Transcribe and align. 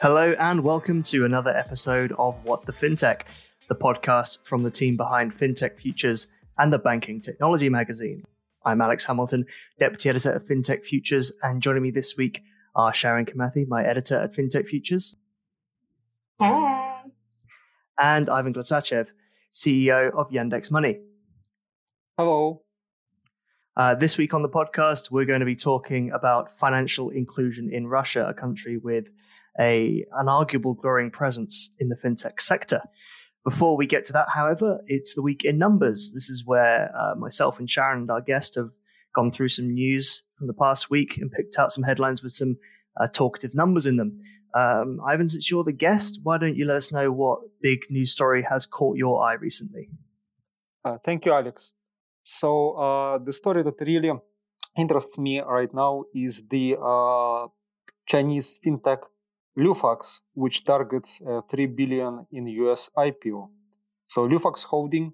Hello, 0.00 0.32
and 0.38 0.62
welcome 0.62 1.02
to 1.02 1.24
another 1.24 1.50
episode 1.56 2.12
of 2.20 2.44
What 2.44 2.62
the 2.62 2.72
FinTech, 2.72 3.22
the 3.66 3.74
podcast 3.74 4.46
from 4.46 4.62
the 4.62 4.70
team 4.70 4.96
behind 4.96 5.36
FinTech 5.36 5.76
Futures 5.76 6.28
and 6.56 6.72
the 6.72 6.78
Banking 6.78 7.20
Technology 7.20 7.68
magazine. 7.68 8.22
I'm 8.64 8.80
Alex 8.80 9.06
Hamilton, 9.06 9.44
Deputy 9.80 10.08
Editor 10.08 10.30
of 10.34 10.44
FinTech 10.44 10.84
Futures, 10.84 11.36
and 11.42 11.60
joining 11.60 11.82
me 11.82 11.90
this 11.90 12.16
week 12.16 12.42
are 12.76 12.94
Sharon 12.94 13.26
Kimathi, 13.26 13.66
my 13.66 13.84
editor 13.84 14.16
at 14.18 14.36
FinTech 14.36 14.68
Futures. 14.68 15.16
And 17.98 18.28
Ivan 18.28 18.54
Glotsachev, 18.54 19.08
CEO 19.50 20.12
of 20.14 20.30
Yandex 20.30 20.70
Money. 20.70 21.00
Hello. 22.16 22.62
Uh, 23.76 23.96
this 23.96 24.16
week 24.16 24.32
on 24.32 24.42
the 24.42 24.48
podcast, 24.48 25.10
we're 25.10 25.24
going 25.24 25.40
to 25.40 25.46
be 25.46 25.56
talking 25.56 26.12
about 26.12 26.56
financial 26.56 27.10
inclusion 27.10 27.68
in 27.72 27.88
Russia, 27.88 28.28
a 28.28 28.34
country 28.34 28.76
with 28.76 29.08
a 29.58 30.04
an 30.16 30.28
arguable 30.28 30.74
growing 30.74 31.10
presence 31.10 31.74
in 31.78 31.88
the 31.88 31.96
fintech 31.96 32.40
sector. 32.40 32.82
Before 33.44 33.76
we 33.76 33.86
get 33.86 34.04
to 34.06 34.12
that, 34.12 34.28
however, 34.34 34.80
it's 34.86 35.14
the 35.14 35.22
week 35.22 35.44
in 35.44 35.58
numbers. 35.58 36.12
This 36.12 36.28
is 36.28 36.44
where 36.44 36.90
uh, 36.96 37.14
myself 37.14 37.58
and 37.58 37.70
Sharon 37.70 38.00
and 38.00 38.10
our 38.10 38.20
guest 38.20 38.56
have 38.56 38.70
gone 39.14 39.30
through 39.30 39.48
some 39.48 39.72
news 39.72 40.22
from 40.36 40.48
the 40.48 40.52
past 40.54 40.90
week 40.90 41.16
and 41.16 41.30
picked 41.30 41.58
out 41.58 41.72
some 41.72 41.84
headlines 41.84 42.22
with 42.22 42.32
some 42.32 42.58
uh, 43.00 43.06
talkative 43.08 43.54
numbers 43.54 43.86
in 43.86 43.96
them. 43.96 44.20
Um, 44.54 45.00
Ivan, 45.06 45.28
since 45.28 45.50
you're 45.50 45.64
the 45.64 45.72
guest, 45.72 46.20
why 46.22 46.38
don't 46.38 46.56
you 46.56 46.66
let 46.66 46.76
us 46.76 46.92
know 46.92 47.10
what 47.12 47.40
big 47.62 47.80
news 47.90 48.12
story 48.12 48.44
has 48.48 48.66
caught 48.66 48.96
your 48.96 49.22
eye 49.22 49.34
recently? 49.34 49.88
Uh, 50.84 50.98
thank 51.04 51.26
you, 51.26 51.32
Alex. 51.32 51.72
So 52.22 52.72
uh, 52.72 53.18
the 53.18 53.32
story 53.32 53.62
that 53.62 53.80
really 53.80 54.12
interests 54.76 55.18
me 55.18 55.40
right 55.40 55.72
now 55.72 56.04
is 56.14 56.46
the 56.48 56.76
uh, 56.80 57.48
Chinese 58.06 58.58
fintech 58.64 59.00
Lufax, 59.58 60.20
which 60.34 60.62
targets 60.62 61.20
uh, 61.20 61.40
3 61.50 61.66
billion 61.66 62.24
in 62.30 62.46
US 62.46 62.90
IPO. 62.96 63.50
So 64.06 64.28
Lufax 64.28 64.62
Holding, 64.62 65.12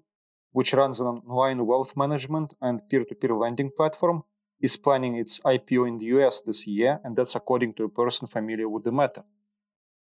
which 0.51 0.73
runs 0.73 0.99
an 0.99 1.07
online 1.07 1.65
wealth 1.65 1.97
management 1.97 2.53
and 2.61 2.87
peer-to-peer 2.87 3.35
lending 3.35 3.71
platform, 3.75 4.23
is 4.61 4.77
planning 4.77 5.15
its 5.15 5.39
IPO 5.39 5.87
in 5.87 5.97
the 5.97 6.05
US 6.17 6.41
this 6.41 6.67
year, 6.67 7.01
and 7.03 7.15
that's 7.15 7.35
according 7.35 7.73
to 7.73 7.85
a 7.85 7.89
person 7.89 8.27
familiar 8.27 8.69
with 8.69 8.83
the 8.83 8.91
matter. 8.91 9.23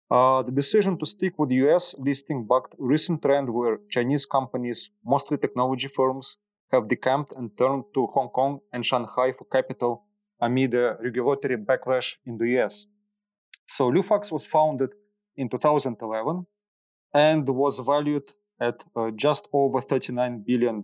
Uh, 0.09 0.41
the 0.41 0.51
decision 0.51 0.97
to 0.97 1.05
stick 1.05 1.37
with 1.37 1.51
US 1.51 1.93
listing 1.99 2.47
backed 2.47 2.73
a 2.73 2.77
recent 2.79 3.21
trend 3.21 3.47
where 3.47 3.79
Chinese 3.89 4.25
companies, 4.25 4.89
mostly 5.05 5.37
technology 5.37 5.87
firms, 5.87 6.37
have 6.71 6.87
decamped 6.87 7.31
and 7.33 7.55
turned 7.57 7.83
to 7.93 8.07
Hong 8.07 8.29
Kong 8.29 8.59
and 8.73 8.83
Shanghai 8.83 9.33
for 9.33 9.45
capital 9.45 10.03
amid 10.41 10.73
a 10.73 10.97
regulatory 10.99 11.57
backlash 11.57 12.17
in 12.25 12.37
the 12.39 12.59
US. 12.59 12.87
So 13.67 13.91
Lufax 13.91 14.31
was 14.31 14.45
founded 14.45 14.91
in 15.35 15.49
2011 15.49 16.45
and 17.13 17.49
was 17.49 17.79
valued 17.79 18.31
at 18.59 18.83
uh, 18.95 19.11
just 19.11 19.47
over 19.53 19.79
$39 19.79 20.45
billion 20.45 20.81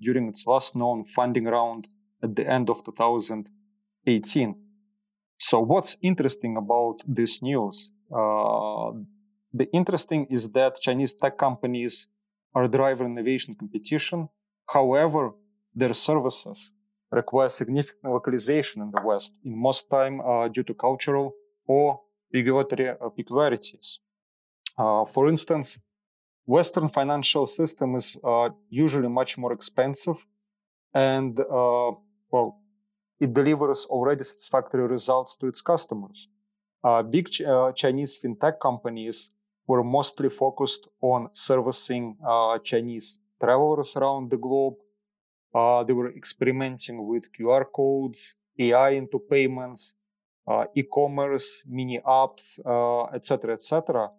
during 0.00 0.28
its 0.28 0.46
last 0.46 0.76
known 0.76 1.04
funding 1.04 1.44
round 1.44 1.88
at 2.22 2.36
the 2.36 2.46
end 2.46 2.68
of 2.70 2.84
2018. 2.84 4.54
So, 5.38 5.60
what's 5.60 5.96
interesting 6.02 6.56
about 6.56 6.98
this 7.06 7.42
news? 7.42 7.90
Uh, 8.10 8.92
the 9.52 9.68
interesting 9.72 10.26
is 10.26 10.50
that 10.52 10.80
Chinese 10.80 11.14
tech 11.14 11.38
companies 11.38 12.08
are 12.54 12.68
driving 12.68 13.06
innovation 13.06 13.54
competition 13.54 14.28
However, 14.68 15.32
their 15.74 15.94
services 15.94 16.72
require 17.12 17.48
significant 17.48 18.12
localization 18.12 18.82
in 18.82 18.90
the 18.90 19.00
West, 19.02 19.38
in 19.44 19.56
most 19.56 19.88
time 19.88 20.20
uh, 20.20 20.48
due 20.48 20.64
to 20.64 20.74
cultural 20.74 21.34
or 21.68 22.00
regulatory 22.32 22.88
uh, 22.90 23.08
peculiarities. 23.10 24.00
Uh, 24.78 25.04
for 25.04 25.28
instance, 25.28 25.78
Western 26.46 26.88
financial 26.88 27.46
system 27.46 27.94
is 27.96 28.16
uh, 28.24 28.50
usually 28.68 29.08
much 29.08 29.38
more 29.38 29.52
expensive, 29.52 30.16
and 30.94 31.40
uh, 31.40 31.92
well, 32.30 32.60
it 33.20 33.32
delivers 33.32 33.86
already 33.86 34.24
satisfactory 34.24 34.86
results 34.86 35.36
to 35.36 35.46
its 35.46 35.60
customers. 35.60 36.28
Uh, 36.84 37.02
big 37.02 37.28
ch- 37.30 37.42
Chinese 37.74 38.20
fintech 38.20 38.60
companies 38.60 39.30
were 39.66 39.82
mostly 39.82 40.28
focused 40.28 40.88
on 41.00 41.28
servicing 41.32 42.16
Chinese 42.62 43.18
travelers 43.40 43.96
around 43.96 44.30
the 44.30 44.36
globe. 44.36 44.74
Uh, 45.54 45.82
they 45.84 45.92
were 45.92 46.12
experimenting 46.14 47.06
with 47.06 47.32
QR 47.32 47.64
codes, 47.64 48.34
AI 48.58 48.90
into 48.90 49.18
payments, 49.18 49.94
uh, 49.94 50.05
e-commerce, 50.74 51.62
mini 51.66 52.00
apps, 52.00 52.58
etc., 53.14 53.54
etc. 53.54 54.10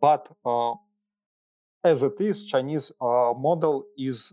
But 0.00 0.28
as 1.84 2.02
it 2.02 2.20
is, 2.20 2.46
Chinese 2.46 2.92
model 3.00 3.84
is 3.96 4.32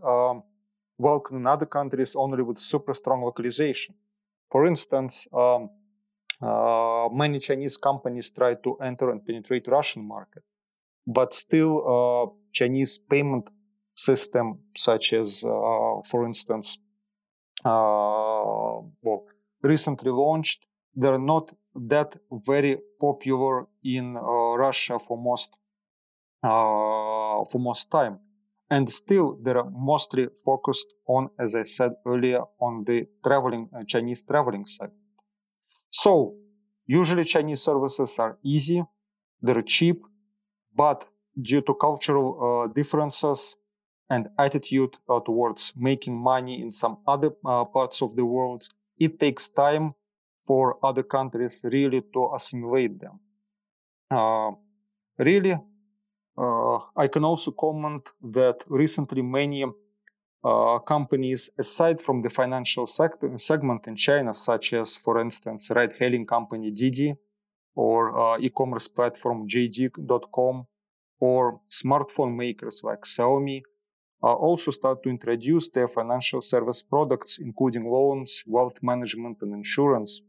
welcome 0.98 1.38
in 1.38 1.46
other 1.46 1.66
countries 1.66 2.16
only 2.16 2.44
with 2.44 2.58
super 2.58 2.94
strong 2.94 3.22
localization. 3.24 3.96
For 4.52 4.66
instance, 4.66 5.28
um, 5.34 5.70
uh, 6.42 7.10
many 7.12 7.40
Chinese 7.40 7.78
companies 7.78 8.30
try 8.30 8.54
to 8.56 8.78
enter 8.78 9.10
and 9.12 9.26
penetrate 9.26 9.68
Russian 9.68 10.08
market, 10.08 10.44
but 11.06 11.34
still 11.34 11.74
uh, 11.88 12.28
Chinese 12.54 13.00
payment 13.00 13.50
system, 13.96 14.60
such 14.76 15.14
as, 15.14 15.44
uh, 15.44 16.02
for 16.06 16.26
instance, 16.26 16.78
well, 17.66 19.26
recently 19.64 20.12
launched. 20.12 20.67
They're 20.98 21.20
not 21.34 21.54
that 21.94 22.18
very 22.32 22.74
popular 23.00 23.68
in 23.84 24.18
uh, 24.18 24.22
Russia 24.66 25.00
for 25.00 25.18
most 25.18 25.58
for 27.52 27.60
most 27.60 27.92
time. 27.92 28.20
And 28.70 28.90
still 28.90 29.38
they're 29.42 29.64
mostly 29.64 30.28
focused 30.46 30.94
on 31.16 31.30
as 31.40 31.56
i 31.56 31.64
said 31.64 31.92
earlier 32.06 32.42
on 32.60 32.84
the 32.90 32.98
traveling 33.26 33.64
uh, 33.74 33.84
chinese 33.92 34.22
traveling 34.32 34.66
segment 34.66 35.00
so 36.04 36.36
usually 36.88 37.24
chinese 37.34 37.62
services 37.70 38.12
are 38.20 38.38
easy 38.44 38.80
they're 39.46 39.62
cheap 39.78 40.00
but 40.76 41.00
due 41.42 41.62
to 41.62 41.74
cultural 41.88 42.30
uh, 42.40 42.68
differences 42.80 43.56
and 44.10 44.30
attitude 44.40 44.98
uh, 45.10 45.20
towards 45.22 45.74
making 45.78 46.16
money 46.18 46.62
in 46.62 46.72
some 46.72 46.98
other 47.08 47.32
uh, 47.46 47.66
parts 47.66 48.02
of 48.02 48.16
the 48.16 48.26
world, 48.26 48.68
it 49.00 49.20
takes 49.20 49.50
time 49.50 49.94
for 50.48 50.78
other 50.84 51.04
countries 51.04 51.62
really 51.66 52.02
to 52.14 52.32
assimilate 52.34 52.98
them. 53.00 53.20
Uh, 54.10 54.52
really, 55.18 55.56
uh, 56.38 56.78
I 56.96 57.08
can 57.08 57.26
also 57.26 57.52
comment 57.52 58.10
that 58.22 58.64
recently 58.68 59.22
many 59.22 59.66
uh, 60.44 60.80
companies, 60.80 61.50
aside 61.58 62.02
from 62.02 62.22
the 62.22 62.30
financial 62.30 62.88
sector, 62.88 63.38
segment 63.38 63.88
in 63.88 63.96
China, 63.96 64.34
such 64.34 64.74
as, 64.74 64.96
for 64.96 65.20
instance, 65.20 65.70
ride-hailing 65.70 66.26
company 66.26 66.72
Didi 66.72 67.14
or 67.76 68.18
uh, 68.18 68.38
e-commerce 68.40 68.88
platform 68.88 69.48
JD.com 69.48 70.66
or 71.20 71.60
smartphone 71.70 72.36
makers 72.36 72.82
like 72.84 73.02
Xiaomi, 73.02 73.62
uh, 74.24 74.34
also 74.34 74.72
start 74.72 75.04
to 75.04 75.10
introduce 75.10 75.70
their 75.70 75.88
financial 75.88 76.42
service 76.42 76.82
products, 76.82 77.40
including 77.40 77.86
loans, 77.90 78.44
wealth 78.48 78.82
management, 78.82 79.38
and 79.42 79.54
insurance, 79.54 80.22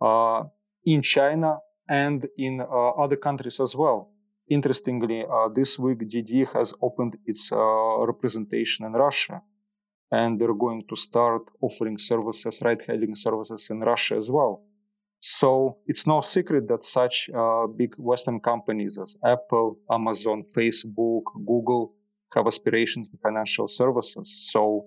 in 0.00 1.02
China 1.02 1.58
and 1.88 2.26
in 2.36 2.60
uh, 2.60 2.64
other 2.64 3.16
countries 3.16 3.60
as 3.60 3.74
well. 3.74 4.10
Interestingly, 4.48 5.24
uh, 5.24 5.48
this 5.48 5.78
week 5.78 6.06
Didi 6.06 6.44
has 6.44 6.72
opened 6.80 7.16
its 7.24 7.50
uh, 7.50 8.06
representation 8.06 8.86
in 8.86 8.92
Russia, 8.92 9.42
and 10.12 10.40
they're 10.40 10.54
going 10.54 10.84
to 10.88 10.96
start 10.96 11.50
offering 11.60 11.98
services, 11.98 12.62
ride-hailing 12.62 13.14
services 13.14 13.68
in 13.70 13.80
Russia 13.80 14.16
as 14.16 14.30
well. 14.30 14.62
So 15.18 15.78
it's 15.86 16.06
no 16.06 16.20
secret 16.20 16.68
that 16.68 16.84
such 16.84 17.30
uh, 17.34 17.66
big 17.66 17.94
Western 17.96 18.38
companies 18.38 18.98
as 18.98 19.16
Apple, 19.24 19.78
Amazon, 19.90 20.44
Facebook, 20.56 21.22
Google 21.44 21.94
have 22.34 22.46
aspirations 22.46 23.10
in 23.10 23.18
financial 23.18 23.66
services. 23.66 24.50
So 24.52 24.86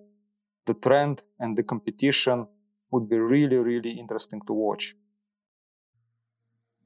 the 0.65 0.75
trend 0.75 1.23
and 1.39 1.57
the 1.57 1.63
competition 1.63 2.47
would 2.91 3.09
be 3.09 3.17
really, 3.17 3.57
really 3.57 3.91
interesting 3.91 4.41
to 4.47 4.53
watch. 4.53 4.95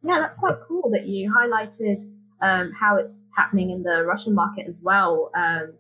Yeah, 0.04 0.20
that's 0.20 0.36
quite 0.36 0.56
cool 0.68 0.90
that 0.92 1.08
you 1.08 1.34
highlighted 1.34 2.04
um, 2.42 2.74
how 2.74 2.98
it's 2.98 3.30
happening 3.38 3.70
in 3.70 3.84
the 3.84 4.04
Russian 4.04 4.36
market 4.36 4.68
as 4.68 4.82
well. 4.82 5.32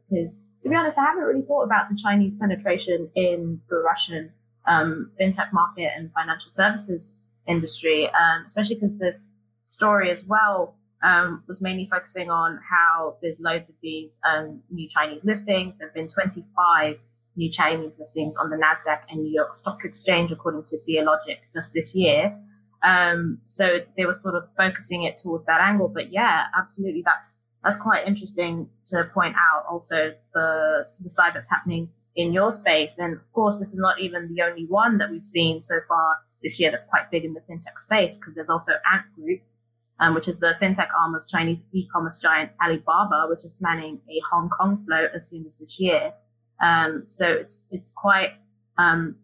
Because 0.09 0.37
um, 0.37 0.43
to 0.61 0.69
be 0.69 0.75
honest, 0.75 0.97
I 0.97 1.03
haven't 1.03 1.23
really 1.23 1.41
thought 1.41 1.63
about 1.63 1.89
the 1.89 1.95
Chinese 1.95 2.35
penetration 2.35 3.09
in 3.15 3.61
the 3.69 3.77
Russian 3.77 4.31
um, 4.65 5.11
fintech 5.19 5.51
market 5.51 5.91
and 5.95 6.11
financial 6.13 6.49
services 6.49 7.13
industry, 7.45 8.07
um, 8.07 8.43
especially 8.45 8.75
because 8.75 8.97
this 8.97 9.31
story 9.67 10.09
as 10.09 10.25
well 10.25 10.75
um, 11.03 11.43
was 11.47 11.61
mainly 11.61 11.85
focusing 11.85 12.31
on 12.31 12.59
how 12.69 13.17
there's 13.21 13.41
loads 13.41 13.69
of 13.69 13.75
these 13.81 14.19
um, 14.25 14.61
new 14.71 14.87
Chinese 14.87 15.25
listings. 15.25 15.77
There 15.77 15.87
have 15.89 15.93
been 15.93 16.07
25 16.07 16.99
new 17.35 17.49
Chinese 17.49 17.97
listings 17.99 18.35
on 18.35 18.49
the 18.49 18.57
Nasdaq 18.57 19.01
and 19.09 19.21
New 19.21 19.31
York 19.31 19.53
Stock 19.53 19.83
Exchange, 19.83 20.31
according 20.31 20.63
to 20.65 20.77
Dealogic, 20.87 21.39
just 21.53 21.73
this 21.73 21.95
year. 21.95 22.39
Um, 22.83 23.39
so 23.45 23.79
they 23.97 24.05
were 24.05 24.13
sort 24.13 24.35
of 24.35 24.43
focusing 24.57 25.03
it 25.03 25.17
towards 25.17 25.45
that 25.45 25.61
angle. 25.61 25.87
But 25.87 26.11
yeah, 26.11 26.45
absolutely, 26.57 27.01
that's 27.05 27.37
that's 27.63 27.77
quite 27.77 28.05
interesting 28.05 28.69
to 28.87 29.05
point 29.13 29.35
out. 29.35 29.65
Also, 29.69 30.13
the 30.33 30.85
the 31.01 31.09
side 31.09 31.33
that's 31.33 31.49
happening 31.49 31.89
in 32.15 32.33
your 32.33 32.51
space, 32.51 32.99
and 32.99 33.17
of 33.17 33.31
course, 33.31 33.59
this 33.59 33.69
is 33.69 33.79
not 33.79 33.99
even 33.99 34.33
the 34.33 34.41
only 34.43 34.65
one 34.67 34.97
that 34.97 35.09
we've 35.09 35.23
seen 35.23 35.61
so 35.61 35.75
far 35.87 36.17
this 36.43 36.59
year 36.59 36.69
that's 36.69 36.83
quite 36.83 37.09
big 37.09 37.23
in 37.23 37.33
the 37.33 37.39
fintech 37.39 37.77
space 37.77 38.17
because 38.17 38.35
there's 38.35 38.49
also 38.49 38.73
Ant 38.91 39.05
Group, 39.15 39.39
um, 39.99 40.13
which 40.13 40.27
is 40.27 40.39
the 40.39 40.55
fintech 40.61 40.89
arm 40.99 41.15
of 41.15 41.25
Chinese 41.27 41.65
e-commerce 41.71 42.19
giant 42.19 42.51
Alibaba, 42.61 43.27
which 43.29 43.45
is 43.45 43.53
planning 43.53 44.01
a 44.09 44.19
Hong 44.29 44.49
Kong 44.49 44.83
float 44.85 45.11
as 45.15 45.29
soon 45.29 45.45
as 45.45 45.55
this 45.55 45.79
year. 45.79 46.13
Um, 46.63 47.03
so 47.05 47.29
it's 47.29 47.65
it's 47.71 47.91
quite, 47.91 48.31
um, 48.77 49.17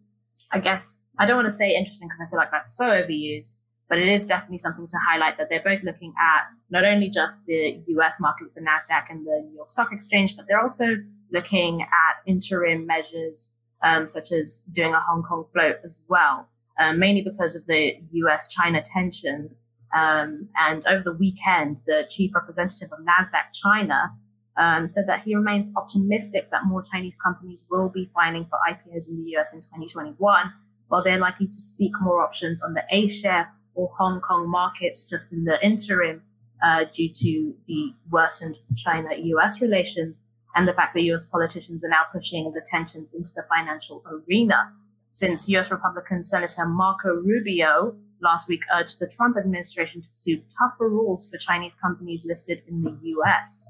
I 0.52 0.60
guess, 0.60 1.00
I 1.18 1.26
don't 1.26 1.36
want 1.36 1.46
to 1.46 1.54
say 1.54 1.74
interesting 1.74 2.08
because 2.08 2.20
I 2.26 2.28
feel 2.30 2.38
like 2.38 2.50
that's 2.50 2.76
so 2.76 2.84
overused, 2.84 3.48
but 3.88 3.98
it 3.98 4.08
is 4.08 4.26
definitely 4.26 4.58
something 4.58 4.86
to 4.86 4.96
highlight 5.08 5.38
that 5.38 5.48
they're 5.48 5.62
both 5.64 5.82
looking 5.82 6.12
at 6.20 6.44
not 6.70 6.84
only 6.84 7.08
just 7.08 7.46
the 7.46 7.82
US 7.88 8.20
market 8.20 8.44
with 8.44 8.54
the 8.54 8.60
NASDAQ 8.60 9.10
and 9.10 9.26
the 9.26 9.42
New 9.48 9.54
York 9.56 9.70
Stock 9.70 9.90
Exchange, 9.90 10.36
but 10.36 10.46
they're 10.46 10.60
also 10.60 10.96
looking 11.32 11.82
at 11.82 12.16
interim 12.26 12.86
measures 12.86 13.52
um, 13.82 14.08
such 14.08 14.32
as 14.32 14.62
doing 14.70 14.92
a 14.92 15.00
Hong 15.00 15.22
Kong 15.22 15.46
float 15.52 15.76
as 15.82 16.00
well, 16.08 16.48
um, 16.78 16.98
mainly 16.98 17.22
because 17.22 17.56
of 17.56 17.66
the 17.66 17.94
US 18.12 18.52
China 18.52 18.82
tensions. 18.82 19.58
Um, 19.96 20.48
and 20.56 20.86
over 20.86 21.02
the 21.02 21.14
weekend, 21.14 21.78
the 21.86 22.06
chief 22.08 22.34
representative 22.34 22.90
of 22.92 22.98
NASDAQ 22.98 23.52
China 23.54 24.12
um, 24.56 24.88
said 24.88 25.06
that 25.06 25.22
he 25.24 25.34
remains 25.34 25.70
optimistic 25.76 26.50
that 26.50 26.64
more 26.66 26.82
Chinese 26.82 27.16
companies 27.16 27.66
will 27.70 27.88
be 27.88 28.10
filing 28.14 28.46
for 28.46 28.58
IPOs 28.68 29.08
in 29.08 29.24
the 29.24 29.36
US 29.36 29.54
in 29.54 29.60
2021, 29.60 30.52
while 30.88 31.02
they're 31.02 31.18
likely 31.18 31.46
to 31.46 31.52
seek 31.52 31.92
more 32.00 32.22
options 32.22 32.62
on 32.62 32.74
the 32.74 32.82
A 32.90 33.06
share 33.06 33.52
or 33.74 33.90
Hong 33.98 34.20
Kong 34.20 34.48
markets 34.48 35.08
just 35.08 35.32
in 35.32 35.44
the 35.44 35.64
interim 35.64 36.22
uh, 36.62 36.84
due 36.92 37.08
to 37.08 37.54
the 37.66 37.94
worsened 38.10 38.56
China 38.76 39.08
US 39.14 39.62
relations 39.62 40.24
and 40.54 40.66
the 40.66 40.72
fact 40.72 40.94
that 40.94 41.02
US 41.02 41.26
politicians 41.26 41.84
are 41.84 41.88
now 41.88 42.02
pushing 42.12 42.52
the 42.52 42.64
tensions 42.64 43.14
into 43.14 43.30
the 43.34 43.44
financial 43.54 44.04
arena. 44.06 44.72
Since 45.10 45.48
US 45.48 45.70
Republican 45.70 46.22
Senator 46.22 46.66
Marco 46.66 47.14
Rubio 47.14 47.96
last 48.22 48.48
week 48.48 48.62
urged 48.74 49.00
the 49.00 49.08
Trump 49.08 49.36
administration 49.36 50.02
to 50.02 50.08
pursue 50.08 50.42
tougher 50.58 50.88
rules 50.88 51.30
for 51.30 51.38
Chinese 51.38 51.74
companies 51.74 52.24
listed 52.26 52.62
in 52.68 52.82
the 52.82 52.98
US. 53.16 53.66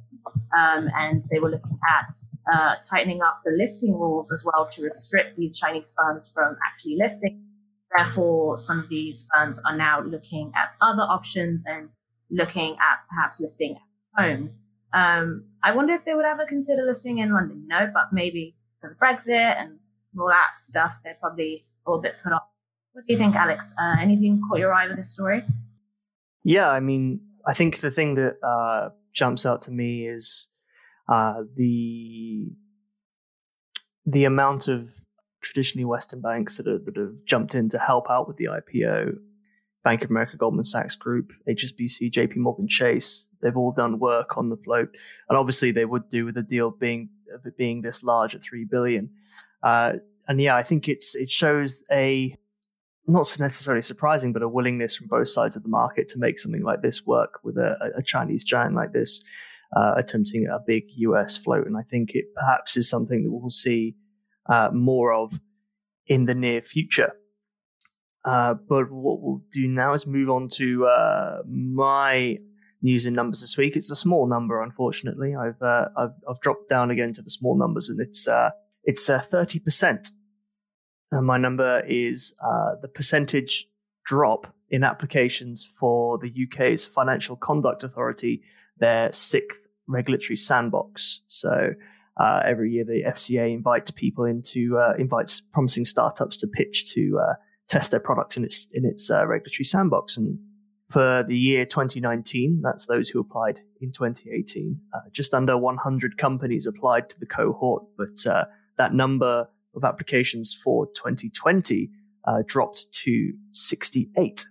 Um, 0.57 0.89
and 0.99 1.25
they 1.31 1.39
were 1.39 1.51
looking 1.51 1.79
at 1.89 2.17
uh, 2.53 2.75
tightening 2.89 3.23
up 3.23 3.41
the 3.45 3.53
listing 3.53 3.93
rules 3.93 4.33
as 4.33 4.45
well 4.45 4.67
to 4.67 4.83
restrict 4.83 5.37
these 5.37 5.59
Chinese 5.59 5.93
firms 5.97 6.31
from 6.35 6.57
actually 6.67 6.97
listing. 6.97 7.45
Therefore, 7.97 8.57
some 8.57 8.79
of 8.79 8.89
these 8.89 9.29
firms 9.35 9.61
are 9.65 9.77
now 9.77 10.01
looking 10.01 10.53
at 10.57 10.73
other 10.81 11.03
options 11.03 11.65
and 11.67 11.91
looking 12.31 12.73
at 12.75 12.99
perhaps 13.09 13.41
listing 13.41 13.77
at 13.77 14.25
home. 14.25 14.51
Um, 14.93 15.45
I 15.63 15.73
wonder 15.73 15.93
if 15.93 16.05
they 16.05 16.15
would 16.15 16.25
ever 16.25 16.45
consider 16.45 16.83
listing 16.83 17.19
in 17.19 17.33
London, 17.33 17.63
you 17.63 17.69
know, 17.69 17.91
but 17.93 18.13
maybe 18.13 18.57
for 18.81 18.89
the 18.91 18.95
Brexit 18.95 19.61
and 19.61 19.79
all 20.19 20.29
that 20.29 20.55
stuff, 20.55 20.97
they're 21.05 21.17
probably 21.21 21.67
all 21.87 21.99
a 21.99 22.03
bit 22.03 22.17
put 22.23 22.33
off 22.33 22.43
what 22.93 23.05
do 23.07 23.13
you 23.13 23.19
think, 23.19 23.35
Alex? 23.37 23.75
Uh, 23.81 23.97
anything 24.01 24.41
caught 24.49 24.59
your 24.59 24.75
eye 24.75 24.87
with 24.87 24.97
this 24.97 25.13
story? 25.13 25.45
Yeah, 26.45 26.69
I 26.69 26.81
mean, 26.81 27.21
I 27.47 27.55
think 27.55 27.81
the 27.81 27.91
thing 27.91 28.15
that 28.15 28.37
uh, 28.43 28.91
jumps 29.13 29.47
out 29.47 29.63
to 29.63 29.71
me 29.71 30.07
is 30.07 30.49
uh, 31.09 31.43
the 31.57 32.49
the 34.07 34.25
amount 34.25 34.69
of 34.69 34.89
traditionally 35.43 35.85
Western 35.85 36.21
banks 36.21 36.57
that, 36.57 36.67
are, 36.67 36.79
that 36.79 36.97
have 36.97 37.15
jumped 37.27 37.55
in 37.55 37.69
to 37.69 37.79
help 37.79 38.11
out 38.11 38.27
with 38.27 38.37
the 38.37 38.47
IPO. 38.47 39.17
Bank 39.83 40.03
of 40.05 40.11
America, 40.11 40.37
Goldman 40.37 40.65
Sachs 40.65 40.95
Group, 40.95 41.31
HSBC, 41.49 42.13
JP 42.13 42.37
Morgan 42.37 42.69
Chase, 42.69 43.29
they've 43.41 43.57
all 43.57 43.73
done 43.73 43.99
work 43.99 44.37
on 44.37 44.51
the 44.51 44.57
float. 44.59 44.91
And 45.29 45.39
obviously 45.39 45.71
they 45.71 45.87
would 45.87 46.11
do 46.11 46.27
with 46.27 46.35
the 46.35 46.43
deal 46.43 46.71
being 46.71 47.09
being 47.57 47.81
this 47.81 48.03
large 48.03 48.35
at 48.35 48.43
three 48.43 48.65
billion. 48.65 49.11
Uh, 49.63 49.95
and 50.29 50.41
yeah, 50.41 50.55
I 50.55 50.63
think 50.63 50.87
it's 50.87 51.15
it 51.15 51.31
shows 51.31 51.83
a 51.91 52.37
not 53.07 53.37
necessarily 53.39 53.83
surprising, 53.83 54.33
but 54.33 54.43
a 54.43 54.49
willingness 54.49 54.97
from 54.97 55.09
both 55.09 55.29
sides 55.29 55.57
of 55.57 55.63
the 55.63 55.69
market 55.69 56.09
to 56.09 56.19
make 56.19 56.39
something 56.39 56.63
like 56.63 56.83
this 56.83 57.07
work 57.07 57.41
with 57.43 57.57
a, 57.57 57.77
a 57.97 58.03
Chinese 58.03 58.45
giant 58.45 58.75
like 58.75 58.93
this 58.93 59.23
uh, 59.77 59.95
attempting 59.97 60.47
a 60.47 60.59
big 60.65 60.85
US 60.97 61.37
float. 61.37 61.67
And 61.67 61.77
I 61.77 61.83
think 61.83 62.15
it 62.15 62.27
perhaps 62.35 62.77
is 62.77 62.89
something 62.89 63.25
that 63.25 63.31
we'll 63.31 63.51
see 63.51 63.97
uh, 64.49 64.71
more 64.73 65.13
of 65.13 65.41
in 66.07 66.27
the 66.27 66.35
near 66.35 66.61
future. 66.61 67.13
Uh, 68.25 68.55
but 68.55 68.91
what 68.91 69.23
we'll 69.23 69.43
do 69.51 69.67
now 69.67 69.95
is 69.95 70.07
move 70.07 70.29
on 70.29 70.49
to 70.49 70.87
uh, 70.87 71.39
my 71.49 72.37
news 72.83 73.07
and 73.07 73.17
numbers 73.17 73.41
this 73.41 73.57
week. 73.57 73.77
It's 73.77 73.91
a 73.91 73.97
small 73.97 74.27
number, 74.27 74.63
unfortunately. 74.63 75.35
I've 75.35 75.61
uh, 75.63 75.89
I've, 75.97 76.13
I've, 76.29 76.41
dropped 76.41 76.69
down 76.69 76.91
again 76.91 77.15
to 77.15 77.23
the 77.23 77.31
small 77.31 77.57
numbers, 77.57 77.89
and 77.89 77.99
it's 77.99 78.29
uh, 78.29 78.51
it's 78.85 79.07
thirty 79.07 79.59
percent 79.59 80.11
and 81.13 81.27
my 81.27 81.39
number 81.39 81.83
is 81.87 82.35
uh, 82.43 82.77
the 82.81 82.89
percentage 82.89 83.67
drop 84.05 84.53
in 84.71 84.85
applications 84.85 85.69
for 85.79 86.19
the 86.19 86.33
UK's 86.47 86.85
Financial 86.85 87.37
Conduct 87.37 87.83
Authority, 87.83 88.43
their 88.79 89.13
sixth 89.13 89.59
regulatory 89.89 90.37
sandbox. 90.37 91.23
So 91.27 91.71
uh, 92.17 92.41
every 92.45 92.73
year 92.73 92.85
the 92.85 93.03
FCA 93.07 93.53
invites 93.53 93.91
people 93.91 94.25
into 94.25 94.79
uh, 94.79 94.95
invites 94.99 95.41
promising 95.41 95.85
startups 95.85 96.37
to 96.39 96.47
pitch 96.47 96.93
to 96.95 97.19
uh, 97.19 97.35
test 97.69 97.91
their 97.91 98.01
products 98.01 98.37
in 98.37 98.45
its 98.45 98.69
in 98.73 98.85
its 98.85 99.11
uh, 99.11 99.27
regulatory 99.27 99.65
sandbox. 99.65 100.17
And 100.17 100.39
for 100.89 101.25
the 101.27 101.37
year 101.37 101.65
2019, 101.65 102.61
that's 102.63 102.87
those 102.87 103.09
who 103.09 103.21
applied 103.21 103.61
in 103.81 103.91
2018. 103.93 104.81
Uh, 104.93 104.99
just 105.13 105.35
under 105.35 105.57
100 105.57 106.19
companies 106.19 106.67
applied 106.67 107.11
to 107.11 107.19
the 107.19 107.27
cohort, 107.27 107.85
but 107.97 108.25
that 108.77 108.95
number 108.95 109.49
of 109.81 109.89
applications 109.89 110.53
for 110.53 110.87
2020 110.89 111.91
uh, 112.27 112.43
dropped 112.47 112.93
to 112.93 113.33
68. 113.53 114.45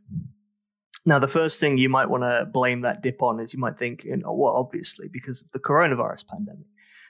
Now, 1.06 1.20
the 1.20 1.28
first 1.28 1.60
thing 1.60 1.78
you 1.78 1.90
might 1.90 2.10
want 2.10 2.24
to 2.24 2.48
blame 2.52 2.82
that 2.82 3.02
dip 3.02 3.22
on 3.22 3.40
is 3.40 3.54
you 3.54 3.60
might 3.60 3.78
think, 3.78 4.04
you 4.04 4.18
know, 4.18 4.34
well, 4.34 4.56
obviously 4.56 5.08
because 5.08 5.42
of 5.42 5.52
the 5.52 5.60
coronavirus 5.60 6.28
pandemic. 6.28 6.66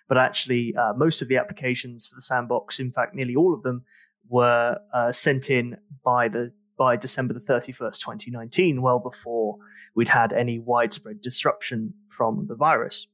But 0.07 0.17
actually, 0.17 0.75
uh, 0.75 0.93
most 0.93 1.21
of 1.21 1.27
the 1.27 1.37
applications 1.37 2.07
for 2.07 2.15
the 2.15 2.21
sandbox, 2.21 2.79
in 2.79 2.91
fact, 2.91 3.15
nearly 3.15 3.35
all 3.35 3.53
of 3.53 3.63
them, 3.63 3.83
were 4.27 4.77
uh, 4.93 5.11
sent 5.11 5.49
in 5.49 5.77
by 6.03 6.27
the 6.27 6.51
by 6.77 6.95
December 6.95 7.33
the 7.33 7.41
31st, 7.41 7.99
2019, 7.99 8.81
well 8.81 8.99
before 8.99 9.57
we'd 9.95 10.07
had 10.07 10.31
any 10.31 10.59
widespread 10.59 11.19
disruption 11.21 11.93
from 12.07 12.45
the 12.47 12.55
virus. 12.55 13.07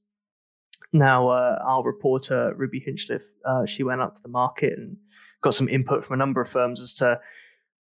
Now, 0.95 1.27
uh, 1.27 1.59
our 1.61 1.83
reporter, 1.83 2.53
Ruby 2.55 2.79
Hinchliffe, 2.79 3.25
uh, 3.43 3.65
she 3.65 3.83
went 3.83 3.99
out 3.99 4.15
to 4.15 4.21
the 4.21 4.29
market 4.29 4.79
and 4.79 4.95
got 5.41 5.53
some 5.53 5.67
input 5.67 6.05
from 6.05 6.13
a 6.13 6.17
number 6.17 6.39
of 6.39 6.47
firms 6.47 6.81
as 6.81 6.93
to 6.95 7.19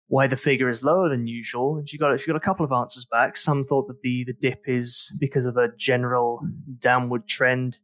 why 0.08 0.26
the 0.26 0.36
figure 0.36 0.68
is 0.68 0.84
lower 0.84 1.10
than 1.10 1.28
usual. 1.28 1.78
And 1.78 1.88
she 1.88 2.00
got 2.00 2.20
she 2.20 2.26
got 2.26 2.36
a 2.36 2.40
couple 2.40 2.66
of 2.66 2.72
answers 2.72 3.06
back. 3.06 3.38
Some 3.38 3.66
thought 3.66 3.88
that 3.88 4.02
the, 4.02 4.24
the 4.24 4.34
dip 4.34 4.64
is 4.66 5.16
because 5.20 5.46
of 5.46 5.58
a 5.58 5.68
general 5.78 6.42
downward 6.80 7.28
trend 7.28 7.78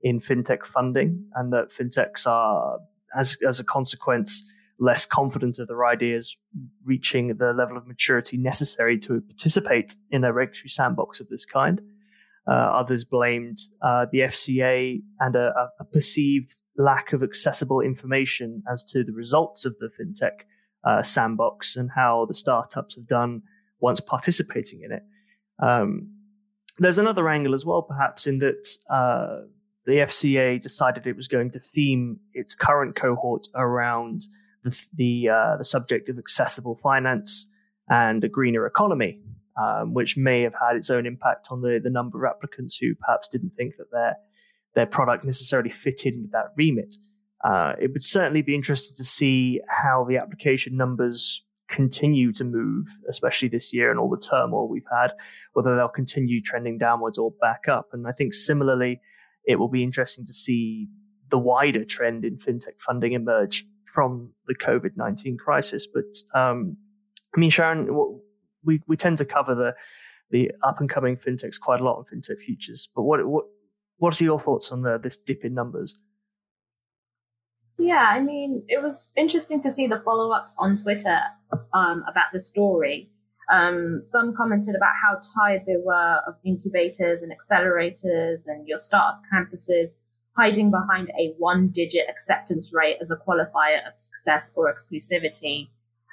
in 0.00 0.18
fintech 0.18 0.64
funding, 0.64 1.26
and 1.34 1.52
that 1.52 1.72
fintechs 1.72 2.26
are, 2.26 2.78
as 3.14 3.36
as 3.46 3.60
a 3.60 3.64
consequence, 3.64 4.50
less 4.78 5.04
confident 5.04 5.58
of 5.58 5.68
their 5.68 5.84
ideas 5.84 6.38
reaching 6.86 7.36
the 7.36 7.52
level 7.52 7.76
of 7.76 7.86
maturity 7.86 8.38
necessary 8.38 8.98
to 9.00 9.20
participate 9.20 9.94
in 10.10 10.24
a 10.24 10.32
regulatory 10.32 10.70
sandbox 10.70 11.20
of 11.20 11.28
this 11.28 11.44
kind. 11.44 11.82
Uh, 12.50 12.52
others 12.52 13.04
blamed 13.04 13.60
uh, 13.80 14.06
the 14.10 14.20
FCA 14.20 15.00
and 15.20 15.36
a, 15.36 15.70
a, 15.78 15.84
perceived 15.84 16.56
lack 16.76 17.12
of 17.12 17.22
accessible 17.22 17.80
information 17.80 18.60
as 18.68 18.84
to 18.84 19.04
the 19.04 19.12
results 19.12 19.64
of 19.64 19.76
the 19.78 19.88
fintech 19.88 20.40
uh, 20.82 21.00
sandbox 21.00 21.76
and 21.76 21.90
how 21.94 22.24
the 22.26 22.34
startups 22.34 22.96
have 22.96 23.06
done 23.06 23.40
once 23.78 24.00
participating 24.00 24.82
in 24.82 24.90
it. 24.90 25.02
Um, 25.62 26.10
there's 26.78 26.98
another 26.98 27.28
angle 27.28 27.54
as 27.54 27.64
well, 27.64 27.82
perhaps, 27.82 28.26
in 28.26 28.40
that 28.40 28.66
uh, 28.90 29.42
the 29.86 29.98
FCA 29.98 30.60
decided 30.60 31.06
it 31.06 31.16
was 31.16 31.28
going 31.28 31.52
to 31.52 31.60
theme 31.60 32.18
its 32.34 32.56
current 32.56 32.96
cohort 32.96 33.46
around 33.54 34.22
the 34.64 34.86
the, 34.94 35.28
uh, 35.28 35.56
the 35.56 35.64
subject 35.64 36.08
of 36.08 36.18
accessible 36.18 36.80
finance 36.82 37.48
and 37.88 38.24
a 38.24 38.28
greener 38.28 38.66
economy 38.66 39.20
um, 39.60 39.94
which 39.94 40.16
may 40.16 40.42
have 40.42 40.54
had 40.54 40.76
its 40.76 40.90
own 40.90 41.06
impact 41.06 41.48
on 41.50 41.60
the, 41.60 41.80
the 41.82 41.90
number 41.90 42.24
of 42.24 42.30
applicants 42.30 42.76
who 42.76 42.94
perhaps 42.94 43.28
didn't 43.28 43.52
think 43.56 43.74
that 43.78 43.90
their 43.92 44.16
their 44.74 44.86
product 44.86 45.24
necessarily 45.24 45.70
fit 45.70 46.06
in 46.06 46.22
with 46.22 46.30
that 46.30 46.46
remit. 46.56 46.94
Uh, 47.44 47.72
it 47.80 47.92
would 47.92 48.04
certainly 48.04 48.42
be 48.42 48.54
interesting 48.54 48.94
to 48.96 49.02
see 49.02 49.60
how 49.68 50.06
the 50.08 50.16
application 50.16 50.76
numbers 50.76 51.44
continue 51.68 52.32
to 52.32 52.44
move, 52.44 52.86
especially 53.08 53.48
this 53.48 53.72
year 53.72 53.90
and 53.90 53.98
all 53.98 54.08
the 54.08 54.20
turmoil 54.20 54.68
we've 54.68 54.82
had, 54.92 55.12
whether 55.54 55.74
they'll 55.74 55.88
continue 55.88 56.40
trending 56.40 56.78
downwards 56.78 57.18
or 57.18 57.32
back 57.40 57.66
up. 57.68 57.88
And 57.92 58.06
I 58.06 58.12
think 58.12 58.34
similarly, 58.34 59.00
it 59.44 59.56
will 59.56 59.68
be 59.68 59.82
interesting 59.82 60.26
to 60.26 60.32
see 60.32 60.88
the 61.30 61.38
wider 61.38 61.84
trend 61.84 62.24
in 62.24 62.38
fintech 62.38 62.80
funding 62.80 63.12
emerge 63.12 63.64
from 63.86 64.32
the 64.46 64.54
COVID 64.54 64.96
19 64.96 65.36
crisis. 65.38 65.86
But 65.86 66.38
um, 66.38 66.76
I 67.34 67.40
mean, 67.40 67.50
Sharon, 67.50 67.94
what, 67.94 68.20
we 68.64 68.82
we 68.86 68.96
tend 68.96 69.18
to 69.18 69.24
cover 69.24 69.54
the 69.54 69.74
the 70.30 70.52
up 70.62 70.80
and 70.80 70.88
coming 70.88 71.16
fintechs 71.16 71.60
quite 71.60 71.80
a 71.80 71.84
lot 71.84 71.98
on 71.98 72.04
fintech 72.04 72.38
futures. 72.38 72.88
But 72.94 73.02
what 73.02 73.26
what 73.26 73.44
what 73.98 74.20
are 74.20 74.24
your 74.24 74.40
thoughts 74.40 74.72
on 74.72 74.82
the 74.82 74.98
this 74.98 75.16
dip 75.16 75.44
in 75.44 75.54
numbers? 75.54 76.00
Yeah, 77.78 78.08
I 78.10 78.20
mean, 78.20 78.62
it 78.68 78.82
was 78.82 79.10
interesting 79.16 79.60
to 79.62 79.70
see 79.70 79.86
the 79.86 80.00
follow 80.00 80.32
ups 80.32 80.54
on 80.58 80.76
Twitter 80.76 81.20
um, 81.72 82.04
about 82.06 82.26
the 82.32 82.40
story. 82.40 83.10
Um, 83.50 84.00
some 84.00 84.36
commented 84.36 84.76
about 84.76 84.92
how 85.02 85.18
tired 85.34 85.62
they 85.66 85.76
were 85.82 86.20
of 86.26 86.34
incubators 86.44 87.22
and 87.22 87.32
accelerators 87.32 88.42
and 88.46 88.68
your 88.68 88.78
startup 88.78 89.22
campuses 89.32 89.92
hiding 90.36 90.70
behind 90.70 91.10
a 91.18 91.34
one 91.38 91.68
digit 91.68 92.08
acceptance 92.08 92.72
rate 92.72 92.98
as 93.00 93.10
a 93.10 93.16
qualifier 93.16 93.86
of 93.86 93.94
success 93.96 94.52
or 94.54 94.72
exclusivity. 94.72 95.70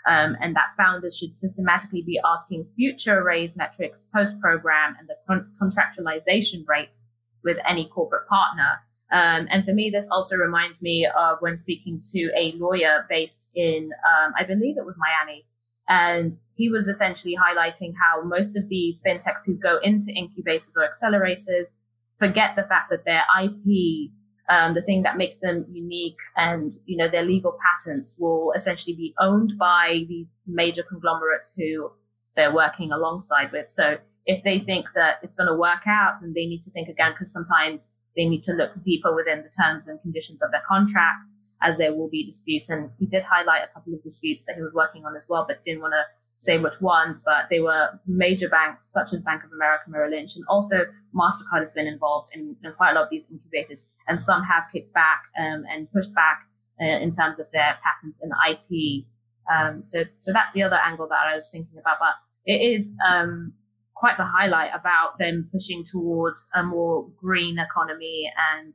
Um, 0.07 0.37
and 0.41 0.55
that 0.55 0.69
founders 0.77 1.17
should 1.17 1.35
systematically 1.35 2.01
be 2.01 2.19
asking 2.25 2.69
future 2.77 3.23
raise 3.23 3.57
metrics 3.57 4.05
post 4.15 4.39
program 4.39 4.95
and 4.97 5.09
the 5.09 5.15
con- 5.27 5.51
contractualization 5.61 6.65
rate 6.65 6.97
with 7.43 7.57
any 7.67 7.85
corporate 7.85 8.27
partner. 8.27 8.79
Um, 9.11 9.47
and 9.49 9.65
for 9.65 9.73
me, 9.73 9.89
this 9.89 10.07
also 10.11 10.35
reminds 10.35 10.81
me 10.81 11.05
of 11.05 11.37
when 11.39 11.57
speaking 11.57 12.01
to 12.13 12.31
a 12.37 12.53
lawyer 12.57 13.05
based 13.09 13.49
in, 13.55 13.89
um, 13.93 14.33
I 14.37 14.43
believe 14.43 14.77
it 14.77 14.85
was 14.85 14.97
Miami. 14.97 15.45
And 15.89 16.35
he 16.55 16.69
was 16.69 16.87
essentially 16.87 17.35
highlighting 17.35 17.93
how 18.01 18.21
most 18.23 18.57
of 18.57 18.67
these 18.69 19.01
fintechs 19.05 19.45
who 19.45 19.55
go 19.55 19.77
into 19.81 20.11
incubators 20.11 20.75
or 20.77 20.87
accelerators 20.87 21.73
forget 22.19 22.55
the 22.55 22.63
fact 22.63 22.89
that 22.89 23.05
their 23.05 23.23
IP, 23.41 24.11
um, 24.49 24.73
the 24.73 24.81
thing 24.81 25.03
that 25.03 25.17
makes 25.17 25.37
them 25.37 25.65
unique 25.71 26.19
and, 26.35 26.73
you 26.85 26.95
know, 26.95 27.07
their 27.07 27.23
legal 27.23 27.57
patents 27.61 28.17
will 28.19 28.53
essentially 28.53 28.95
be 28.95 29.13
owned 29.19 29.53
by 29.59 30.05
these 30.07 30.35
major 30.45 30.83
conglomerates 30.83 31.53
who 31.57 31.91
they're 32.35 32.53
working 32.53 32.91
alongside 32.91 33.51
with. 33.51 33.69
So 33.69 33.97
if 34.25 34.43
they 34.43 34.59
think 34.59 34.87
that 34.95 35.19
it's 35.23 35.33
going 35.33 35.47
to 35.47 35.55
work 35.55 35.87
out, 35.87 36.21
then 36.21 36.33
they 36.33 36.45
need 36.45 36.61
to 36.63 36.71
think 36.71 36.87
again, 36.87 37.11
because 37.11 37.31
sometimes 37.31 37.89
they 38.15 38.27
need 38.27 38.43
to 38.43 38.53
look 38.53 38.81
deeper 38.83 39.13
within 39.13 39.43
the 39.43 39.49
terms 39.49 39.87
and 39.87 40.01
conditions 40.01 40.41
of 40.41 40.51
their 40.51 40.63
contract 40.67 41.31
as 41.61 41.77
there 41.77 41.95
will 41.95 42.09
be 42.09 42.23
disputes. 42.23 42.69
And 42.69 42.91
he 42.99 43.05
did 43.05 43.23
highlight 43.23 43.63
a 43.63 43.73
couple 43.73 43.93
of 43.93 44.03
disputes 44.03 44.43
that 44.45 44.55
he 44.55 44.61
was 44.61 44.73
working 44.73 45.05
on 45.05 45.15
as 45.15 45.27
well, 45.29 45.45
but 45.47 45.63
didn't 45.63 45.81
want 45.81 45.93
to 45.93 46.03
say 46.37 46.59
which 46.59 46.79
ones, 46.81 47.21
but 47.25 47.45
they 47.49 47.59
were 47.59 47.99
major 48.05 48.47
banks 48.47 48.85
such 48.85 49.11
as 49.11 49.21
Bank 49.21 49.43
of 49.43 49.51
America, 49.51 49.83
Merrill 49.87 50.11
Lynch, 50.11 50.35
and 50.35 50.45
also 50.47 50.85
MasterCard 51.13 51.59
has 51.59 51.71
been 51.71 51.87
involved 51.87 52.29
in, 52.33 52.55
in 52.63 52.71
quite 52.73 52.91
a 52.91 52.93
lot 52.93 53.05
of 53.05 53.09
these 53.09 53.27
incubators. 53.29 53.89
And 54.07 54.21
some 54.21 54.43
have 54.43 54.65
kicked 54.71 54.93
back 54.93 55.23
um, 55.37 55.65
and 55.69 55.91
pushed 55.91 56.13
back 56.13 56.47
uh, 56.79 56.85
in 56.85 57.09
terms 57.09 57.39
of 57.39 57.47
their 57.51 57.77
patents 57.83 58.21
and 58.21 58.31
IP. 58.47 59.05
Um, 59.51 59.83
so, 59.83 60.03
so 60.19 60.31
that's 60.31 60.51
the 60.51 60.61
other 60.61 60.77
angle 60.77 61.07
that 61.07 61.27
I 61.27 61.35
was 61.35 61.49
thinking 61.49 61.79
about. 61.79 61.97
But 61.99 62.13
it 62.45 62.61
is 62.61 62.93
um, 63.05 63.53
quite 63.95 64.17
the 64.17 64.25
highlight 64.25 64.69
about 64.75 65.17
them 65.17 65.49
pushing 65.51 65.83
towards 65.83 66.49
a 66.53 66.61
more 66.61 67.09
green 67.17 67.57
economy 67.57 68.31
and 68.53 68.73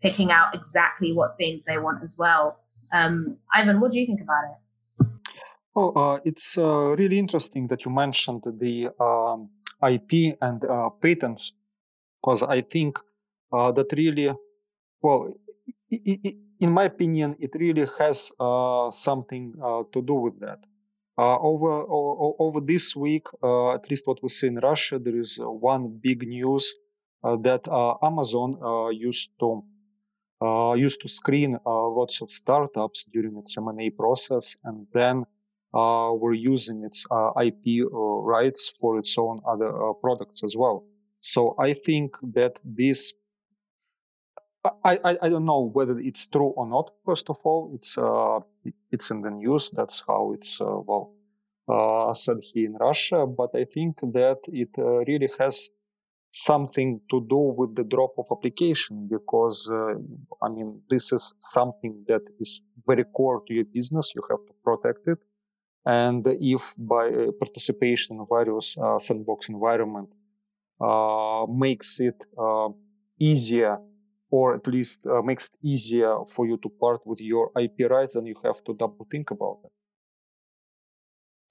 picking 0.00 0.30
out 0.30 0.54
exactly 0.54 1.12
what 1.12 1.36
themes 1.36 1.64
they 1.64 1.78
want 1.78 2.04
as 2.04 2.16
well. 2.16 2.60
Um, 2.92 3.38
Ivan, 3.52 3.80
what 3.80 3.90
do 3.90 3.98
you 3.98 4.06
think 4.06 4.20
about 4.20 4.44
it? 4.44 4.61
Oh, 5.74 5.90
uh, 5.92 6.18
it's 6.26 6.58
uh, 6.58 6.94
really 6.98 7.18
interesting 7.18 7.66
that 7.68 7.86
you 7.86 7.90
mentioned 7.90 8.42
the 8.60 8.90
um, 9.00 9.48
IP 9.82 10.36
and 10.42 10.62
uh, 10.66 10.90
patents, 10.90 11.54
because 12.20 12.42
I 12.42 12.60
think 12.60 12.98
uh, 13.50 13.72
that 13.72 13.90
really, 13.96 14.30
well, 15.00 15.32
in 15.90 16.70
my 16.70 16.84
opinion, 16.84 17.36
it 17.40 17.52
really 17.54 17.86
has 17.98 18.30
uh, 18.38 18.90
something 18.90 19.54
uh, 19.64 19.84
to 19.92 20.02
do 20.02 20.14
with 20.14 20.40
that. 20.40 20.58
Over 21.18 21.84
over 21.88 22.60
this 22.60 22.96
week, 22.96 23.26
at 23.44 23.88
least 23.90 24.06
what 24.06 24.22
we 24.22 24.28
see 24.28 24.48
in 24.48 24.56
Russia, 24.56 24.98
there 24.98 25.16
is 25.16 25.38
one 25.40 26.00
big 26.02 26.26
news 26.26 26.74
that 27.22 27.68
Amazon 28.02 28.56
used 28.92 29.30
to 29.38 29.62
used 30.76 31.00
to 31.02 31.08
screen 31.08 31.58
lots 31.64 32.22
of 32.22 32.32
startups 32.32 33.04
during 33.12 33.36
its 33.36 33.56
M&A 33.56 33.90
process, 33.90 34.56
and 34.64 34.86
then 34.92 35.24
uh, 35.74 36.12
were 36.14 36.34
using 36.34 36.84
its 36.84 37.06
uh, 37.10 37.30
IP 37.40 37.84
uh, 37.84 37.96
rights 38.34 38.68
for 38.68 38.98
its 38.98 39.16
own 39.18 39.40
other 39.46 39.72
products 40.00 40.42
as 40.42 40.54
well. 40.56 40.84
So 41.20 41.54
I 41.58 41.72
think 41.72 42.16
that 42.34 42.58
this 42.64 43.12
I, 44.84 44.98
I, 45.04 45.18
I, 45.22 45.28
don't 45.28 45.44
know 45.44 45.70
whether 45.72 45.98
it's 45.98 46.26
true 46.26 46.52
or 46.56 46.68
not. 46.68 46.92
First 47.04 47.28
of 47.30 47.36
all, 47.42 47.72
it's 47.74 47.98
uh, 47.98 48.38
it's 48.92 49.10
in 49.10 49.22
the 49.22 49.30
news. 49.30 49.70
That's 49.70 50.04
how 50.06 50.32
it's 50.32 50.60
uh, 50.60 50.78
well 50.86 51.14
uh, 51.68 52.14
said 52.14 52.38
here 52.42 52.66
in 52.66 52.74
Russia. 52.74 53.26
But 53.26 53.50
I 53.54 53.64
think 53.64 53.98
that 54.12 54.38
it 54.48 54.70
uh, 54.78 55.04
really 55.04 55.28
has 55.40 55.68
something 56.30 57.00
to 57.10 57.26
do 57.28 57.54
with 57.58 57.74
the 57.74 57.84
drop 57.84 58.12
of 58.18 58.26
application 58.30 59.08
because 59.10 59.68
uh, 59.70 59.94
I 60.42 60.48
mean 60.48 60.80
this 60.88 61.12
is 61.12 61.34
something 61.40 62.04
that 62.06 62.22
is 62.38 62.60
very 62.86 63.04
core 63.16 63.42
to 63.48 63.54
your 63.54 63.64
business. 63.64 64.12
You 64.14 64.22
have 64.30 64.44
to 64.46 64.52
protect 64.64 65.08
it, 65.08 65.18
and 65.84 66.26
if 66.26 66.74
by 66.78 67.08
uh, 67.08 67.32
participation 67.38 68.16
in 68.18 68.26
various 68.30 68.76
sandbox 68.98 69.48
environment 69.48 70.08
makes 71.48 72.00
it 72.00 72.22
easier 73.18 73.78
or 74.32 74.54
at 74.54 74.66
least 74.66 75.06
uh, 75.06 75.22
makes 75.22 75.46
it 75.46 75.56
easier 75.62 76.16
for 76.26 76.46
you 76.46 76.56
to 76.62 76.68
part 76.80 77.06
with 77.06 77.20
your 77.20 77.52
IP 77.60 77.88
rights, 77.90 78.16
and 78.16 78.26
you 78.26 78.34
have 78.42 78.64
to 78.64 78.74
double 78.74 79.06
think 79.10 79.30
about 79.30 79.58
it. 79.64 79.70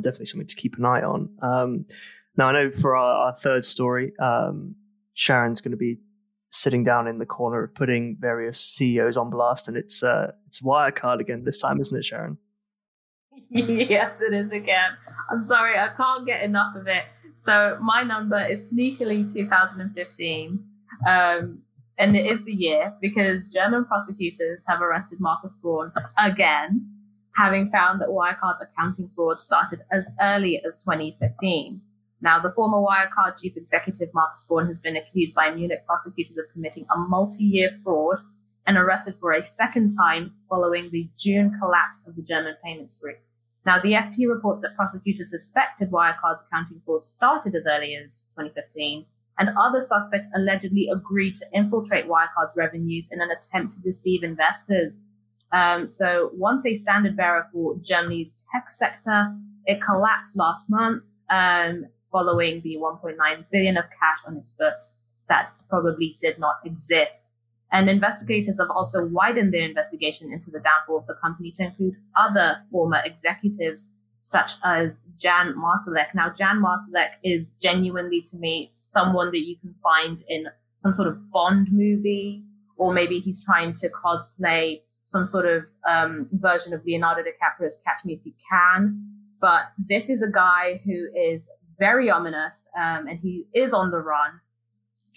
Definitely 0.03 0.25
something 0.25 0.47
to 0.47 0.55
keep 0.55 0.75
an 0.77 0.85
eye 0.85 1.03
on. 1.03 1.29
Um, 1.43 1.85
now, 2.35 2.49
I 2.49 2.53
know 2.53 2.71
for 2.71 2.95
our, 2.95 3.27
our 3.27 3.33
third 3.33 3.65
story, 3.65 4.13
um, 4.19 4.75
Sharon's 5.13 5.61
going 5.61 5.71
to 5.71 5.77
be 5.77 5.99
sitting 6.49 6.83
down 6.83 7.07
in 7.07 7.19
the 7.19 7.25
corner 7.25 7.63
of 7.63 7.75
putting 7.75 8.17
various 8.19 8.59
CEOs 8.59 9.15
on 9.15 9.29
blast, 9.29 9.67
and 9.67 9.77
it's 9.77 10.01
uh, 10.01 10.31
it's 10.47 10.59
Wirecard 10.59 11.19
again 11.19 11.43
this 11.45 11.59
time, 11.59 11.79
isn't 11.79 11.95
it, 11.95 12.03
Sharon? 12.03 12.39
yes, 13.49 14.21
it 14.21 14.33
is 14.33 14.51
again. 14.51 14.91
I'm 15.29 15.39
sorry, 15.39 15.77
I 15.77 15.89
can't 15.89 16.25
get 16.25 16.43
enough 16.43 16.75
of 16.75 16.87
it. 16.87 17.03
So 17.35 17.77
my 17.81 18.03
number 18.03 18.39
is 18.39 18.71
sneakily 18.73 19.31
2015. 19.31 20.63
Um, 21.07 21.63
and 21.97 22.15
it 22.15 22.25
is 22.25 22.43
the 22.45 22.53
year 22.53 22.95
because 23.01 23.53
German 23.53 23.85
prosecutors 23.85 24.63
have 24.67 24.81
arrested 24.81 25.19
Markus 25.19 25.53
Braun 25.61 25.91
again, 26.17 26.87
having 27.35 27.69
found 27.69 28.01
that 28.01 28.09
Wirecard's 28.09 28.61
accounting 28.61 29.09
fraud 29.15 29.39
started 29.39 29.81
as 29.91 30.07
early 30.19 30.63
as 30.65 30.79
2015. 30.79 31.81
Now, 32.21 32.39
the 32.39 32.51
former 32.51 32.77
Wirecard 32.77 33.41
chief 33.41 33.57
executive 33.57 34.09
Markus 34.13 34.43
Braun 34.47 34.67
has 34.67 34.79
been 34.79 34.95
accused 34.95 35.33
by 35.33 35.51
Munich 35.51 35.83
prosecutors 35.85 36.37
of 36.37 36.45
committing 36.51 36.85
a 36.93 36.97
multi-year 36.97 37.71
fraud 37.83 38.19
and 38.65 38.77
arrested 38.77 39.15
for 39.15 39.31
a 39.31 39.43
second 39.43 39.89
time 39.97 40.33
following 40.49 40.89
the 40.91 41.09
June 41.17 41.57
collapse 41.59 42.03
of 42.07 42.15
the 42.15 42.21
German 42.21 42.55
payments 42.63 42.95
group. 42.95 43.19
Now, 43.65 43.79
the 43.79 43.93
FT 43.93 44.27
reports 44.27 44.61
that 44.61 44.75
prosecutors 44.75 45.29
suspected 45.29 45.91
Wirecard's 45.91 46.43
accounting 46.47 46.81
fraud 46.83 47.03
started 47.03 47.53
as 47.55 47.67
early 47.67 47.95
as 47.95 48.25
2015 48.31 49.05
and 49.37 49.49
other 49.57 49.81
suspects 49.81 50.29
allegedly 50.35 50.87
agreed 50.91 51.35
to 51.35 51.45
infiltrate 51.53 52.07
Wirecard's 52.07 52.55
revenues 52.57 53.09
in 53.11 53.21
an 53.21 53.29
attempt 53.31 53.73
to 53.73 53.81
deceive 53.81 54.23
investors. 54.23 55.05
Um, 55.51 55.87
so 55.87 56.31
once 56.33 56.65
a 56.65 56.75
standard 56.75 57.17
bearer 57.17 57.47
for 57.51 57.75
Germany's 57.81 58.45
tech 58.51 58.69
sector, 58.69 59.35
it 59.65 59.81
collapsed 59.81 60.37
last 60.37 60.69
month 60.69 61.03
um, 61.29 61.85
following 62.11 62.61
the 62.61 62.77
1.9 62.77 63.45
billion 63.51 63.77
of 63.77 63.85
cash 63.85 64.25
on 64.27 64.37
its 64.37 64.49
books 64.49 64.95
that 65.27 65.51
probably 65.69 66.15
did 66.19 66.37
not 66.37 66.55
exist. 66.65 67.30
And 67.71 67.89
investigators 67.89 68.59
have 68.59 68.69
also 68.69 69.05
widened 69.05 69.53
their 69.53 69.67
investigation 69.67 70.31
into 70.31 70.51
the 70.51 70.59
downfall 70.59 70.97
of 70.97 71.07
the 71.07 71.13
company 71.13 71.51
to 71.51 71.63
include 71.63 71.95
other 72.15 72.63
former 72.71 73.01
executives 73.03 73.93
such 74.21 74.51
as 74.63 74.99
Jan 75.17 75.55
Marsalek. 75.55 76.13
Now, 76.13 76.29
Jan 76.29 76.61
Marsalek 76.61 77.11
is 77.23 77.53
genuinely 77.61 78.21
to 78.27 78.37
me 78.37 78.67
someone 78.69 79.31
that 79.31 79.39
you 79.39 79.55
can 79.57 79.73
find 79.81 80.21
in 80.29 80.47
some 80.77 80.93
sort 80.93 81.07
of 81.07 81.31
Bond 81.31 81.69
movie, 81.71 82.43
or 82.77 82.93
maybe 82.93 83.19
he's 83.19 83.45
trying 83.45 83.73
to 83.73 83.89
cosplay 83.89 84.81
some 85.05 85.25
sort 85.25 85.45
of 85.45 85.63
um, 85.87 86.29
version 86.31 86.73
of 86.73 86.85
Leonardo 86.85 87.21
DiCaprio's 87.21 87.81
Catch 87.85 88.05
Me 88.05 88.13
If 88.13 88.25
You 88.25 88.33
Can. 88.49 89.01
But 89.39 89.71
this 89.77 90.09
is 90.09 90.21
a 90.21 90.31
guy 90.31 90.81
who 90.85 91.07
is 91.15 91.49
very 91.79 92.09
ominous 92.09 92.67
um, 92.77 93.07
and 93.07 93.19
he 93.19 93.45
is 93.53 93.73
on 93.73 93.91
the 93.91 93.97
run. 93.97 94.39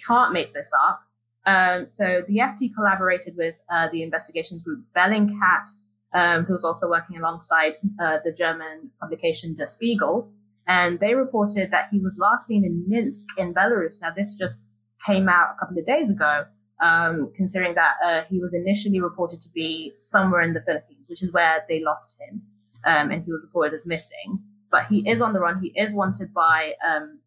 Can't 0.07 0.33
make 0.33 0.55
this 0.55 0.73
up. 0.89 1.03
Um, 1.47 1.87
so 1.87 2.23
the 2.27 2.39
FT 2.39 2.75
collaborated 2.75 3.35
with 3.37 3.55
uh, 3.71 3.89
the 3.93 4.03
investigations 4.03 4.63
group 4.63 4.85
Bellingcat 4.97 5.69
um, 6.15 6.45
who's 6.45 6.65
also 6.65 6.89
working 6.89 7.19
alongside 7.19 7.75
uh, 8.01 8.19
the 8.25 8.33
German 8.33 8.91
publication 9.01 9.55
Der 9.55 9.67
Spiegel. 9.67 10.31
And 10.67 11.01
they 11.01 11.15
reported 11.15 11.71
that 11.73 11.89
he 11.91 11.99
was 11.99 12.19
last 12.19 12.47
seen 12.47 12.65
in 12.65 12.85
Minsk 12.89 13.37
in 13.37 13.53
Belarus. 13.53 14.01
Now, 14.01 14.13
this 14.17 14.39
just 14.39 14.65
came 15.05 15.29
out 15.29 15.49
a 15.55 15.59
couple 15.61 15.79
of 15.79 15.85
days 15.85 16.09
ago, 16.11 16.47
um, 16.83 17.33
considering 17.35 17.75
that 17.75 17.95
uh, 18.03 18.23
he 18.31 18.39
was 18.39 18.55
initially 18.55 19.01
reported 19.01 19.41
to 19.43 19.49
be 19.55 19.93
somewhere 19.95 20.41
in 20.41 20.55
the 20.55 20.63
Philippines, 20.63 21.09
which 21.11 21.23
is 21.23 21.33
where 21.33 21.65
they 21.69 21.83
lost 21.83 22.19
him. 22.21 22.43
Um, 22.87 23.11
and 23.11 23.25
he 23.25 23.33
was 23.33 23.45
reported 23.45 23.75
as 23.75 23.85
missing. 23.85 24.39
but 24.71 24.87
he 24.87 25.09
is 25.09 25.23
on 25.23 25.33
the 25.33 25.41
run. 25.41 25.61
He 25.61 25.73
is 25.81 25.95
wanted 25.95 26.35
by 26.35 26.73
um, 26.85 27.21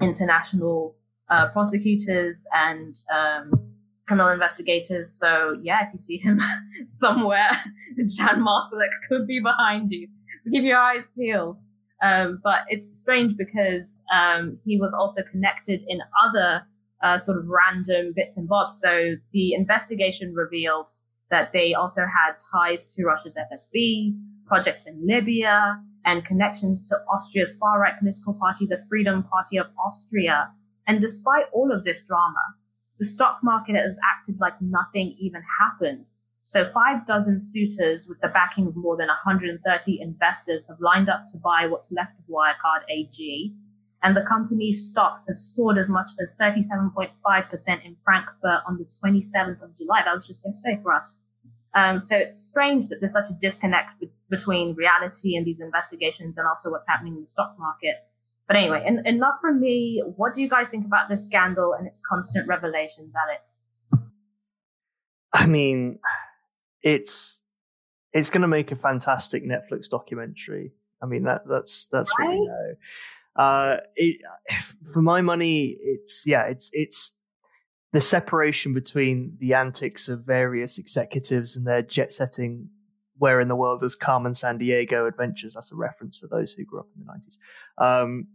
international 0.00 0.96
uh, 1.30 1.48
prosecutors 1.48 2.44
and 2.52 2.96
um, 3.14 3.50
criminal 4.06 4.28
investigators. 4.28 5.16
So 5.18 5.58
yeah, 5.62 5.86
if 5.86 5.92
you 5.92 5.98
see 5.98 6.18
him 6.18 6.40
somewhere, 6.86 7.50
Jan 8.16 8.44
Marsalek 8.44 8.90
could 9.08 9.26
be 9.26 9.40
behind 9.40 9.90
you. 9.90 10.08
So 10.42 10.50
keep 10.50 10.64
your 10.64 10.78
eyes 10.78 11.08
peeled. 11.16 11.58
Um, 12.02 12.40
but 12.42 12.60
it's 12.68 12.98
strange 12.98 13.36
because 13.36 14.02
um, 14.12 14.58
he 14.64 14.78
was 14.78 14.94
also 14.94 15.22
connected 15.22 15.84
in 15.86 16.00
other 16.24 16.66
uh, 17.02 17.18
sort 17.18 17.38
of 17.38 17.44
random 17.46 18.12
bits 18.14 18.36
and 18.36 18.48
bobs. 18.48 18.80
So 18.80 19.16
the 19.32 19.52
investigation 19.54 20.34
revealed 20.34 20.90
that 21.30 21.52
they 21.52 21.74
also 21.74 22.02
had 22.02 22.32
ties 22.52 22.94
to 22.94 23.04
Russia's 23.04 23.36
FSB, 23.36 24.18
projects 24.46 24.86
in 24.86 25.06
Libya, 25.06 25.80
and 26.04 26.24
connections 26.24 26.82
to 26.88 26.96
Austria's 27.12 27.56
far 27.58 27.78
right 27.78 27.98
political 27.98 28.34
party, 28.34 28.66
the 28.66 28.80
Freedom 28.88 29.22
Party 29.22 29.56
of 29.58 29.66
Austria. 29.84 30.50
And 30.90 31.00
despite 31.00 31.44
all 31.52 31.70
of 31.70 31.84
this 31.84 32.04
drama, 32.04 32.42
the 32.98 33.04
stock 33.04 33.38
market 33.44 33.76
has 33.76 33.96
acted 34.04 34.40
like 34.40 34.60
nothing 34.60 35.14
even 35.20 35.40
happened. 35.60 36.06
So 36.42 36.64
five 36.64 37.06
dozen 37.06 37.38
suitors 37.38 38.08
with 38.08 38.20
the 38.20 38.26
backing 38.26 38.66
of 38.66 38.74
more 38.74 38.96
than 38.96 39.06
130 39.06 40.00
investors 40.00 40.66
have 40.66 40.80
lined 40.80 41.08
up 41.08 41.26
to 41.30 41.38
buy 41.38 41.68
what's 41.68 41.92
left 41.92 42.18
of 42.18 42.24
Wirecard 42.24 42.82
AG. 42.90 43.54
And 44.02 44.16
the 44.16 44.24
company's 44.24 44.84
stocks 44.84 45.26
have 45.28 45.38
soared 45.38 45.78
as 45.78 45.88
much 45.88 46.08
as 46.20 46.34
37.5% 46.40 47.84
in 47.84 47.96
Frankfurt 48.02 48.62
on 48.66 48.76
the 48.76 48.84
27th 48.84 49.62
of 49.62 49.76
July. 49.78 50.02
That 50.04 50.14
was 50.14 50.26
just 50.26 50.44
yesterday 50.44 50.80
for 50.82 50.92
us. 50.92 51.14
Um, 51.72 52.00
so 52.00 52.16
it's 52.16 52.44
strange 52.44 52.88
that 52.88 52.96
there's 52.98 53.12
such 53.12 53.30
a 53.30 53.38
disconnect 53.40 54.02
between 54.28 54.74
reality 54.74 55.36
and 55.36 55.46
these 55.46 55.60
investigations 55.60 56.36
and 56.36 56.48
also 56.48 56.68
what's 56.72 56.88
happening 56.88 57.14
in 57.14 57.22
the 57.22 57.28
stock 57.28 57.54
market. 57.60 58.09
But 58.50 58.56
anyway, 58.56 58.82
en- 58.84 59.06
enough 59.06 59.36
from 59.40 59.60
me. 59.60 60.02
What 60.16 60.32
do 60.32 60.42
you 60.42 60.48
guys 60.48 60.66
think 60.66 60.84
about 60.84 61.08
this 61.08 61.24
scandal 61.24 61.72
and 61.72 61.86
its 61.86 62.00
constant 62.00 62.48
revelations, 62.48 63.14
Alex? 63.14 63.58
I 65.32 65.46
mean, 65.46 66.00
it's 66.82 67.42
it's 68.12 68.28
going 68.28 68.42
to 68.42 68.48
make 68.48 68.72
a 68.72 68.76
fantastic 68.76 69.44
Netflix 69.44 69.88
documentary. 69.88 70.72
I 71.00 71.06
mean 71.06 71.22
that 71.24 71.42
that's 71.48 71.86
that's 71.92 72.10
right? 72.18 72.26
what 72.26 72.34
we 72.34 72.46
know. 72.46 72.74
Uh, 73.36 73.76
it, 73.94 74.20
for 74.92 75.00
my 75.00 75.20
money, 75.20 75.76
it's 75.80 76.24
yeah, 76.26 76.42
it's 76.46 76.70
it's 76.72 77.16
the 77.92 78.00
separation 78.00 78.74
between 78.74 79.36
the 79.38 79.54
antics 79.54 80.08
of 80.08 80.26
various 80.26 80.76
executives 80.76 81.56
and 81.56 81.68
their 81.68 81.82
jet 81.82 82.12
setting 82.12 82.68
where 83.18 83.38
in 83.38 83.46
the 83.46 83.54
world 83.54 83.80
does 83.80 83.94
Carmen 83.94 84.32
Sandiego 84.32 85.06
adventures? 85.06 85.54
That's 85.54 85.70
a 85.70 85.76
reference 85.76 86.16
for 86.16 86.26
those 86.26 86.52
who 86.52 86.64
grew 86.64 86.80
up 86.80 86.88
in 86.96 87.04
the 87.04 87.12
nineties. 87.12 87.38
Um, 87.78 88.26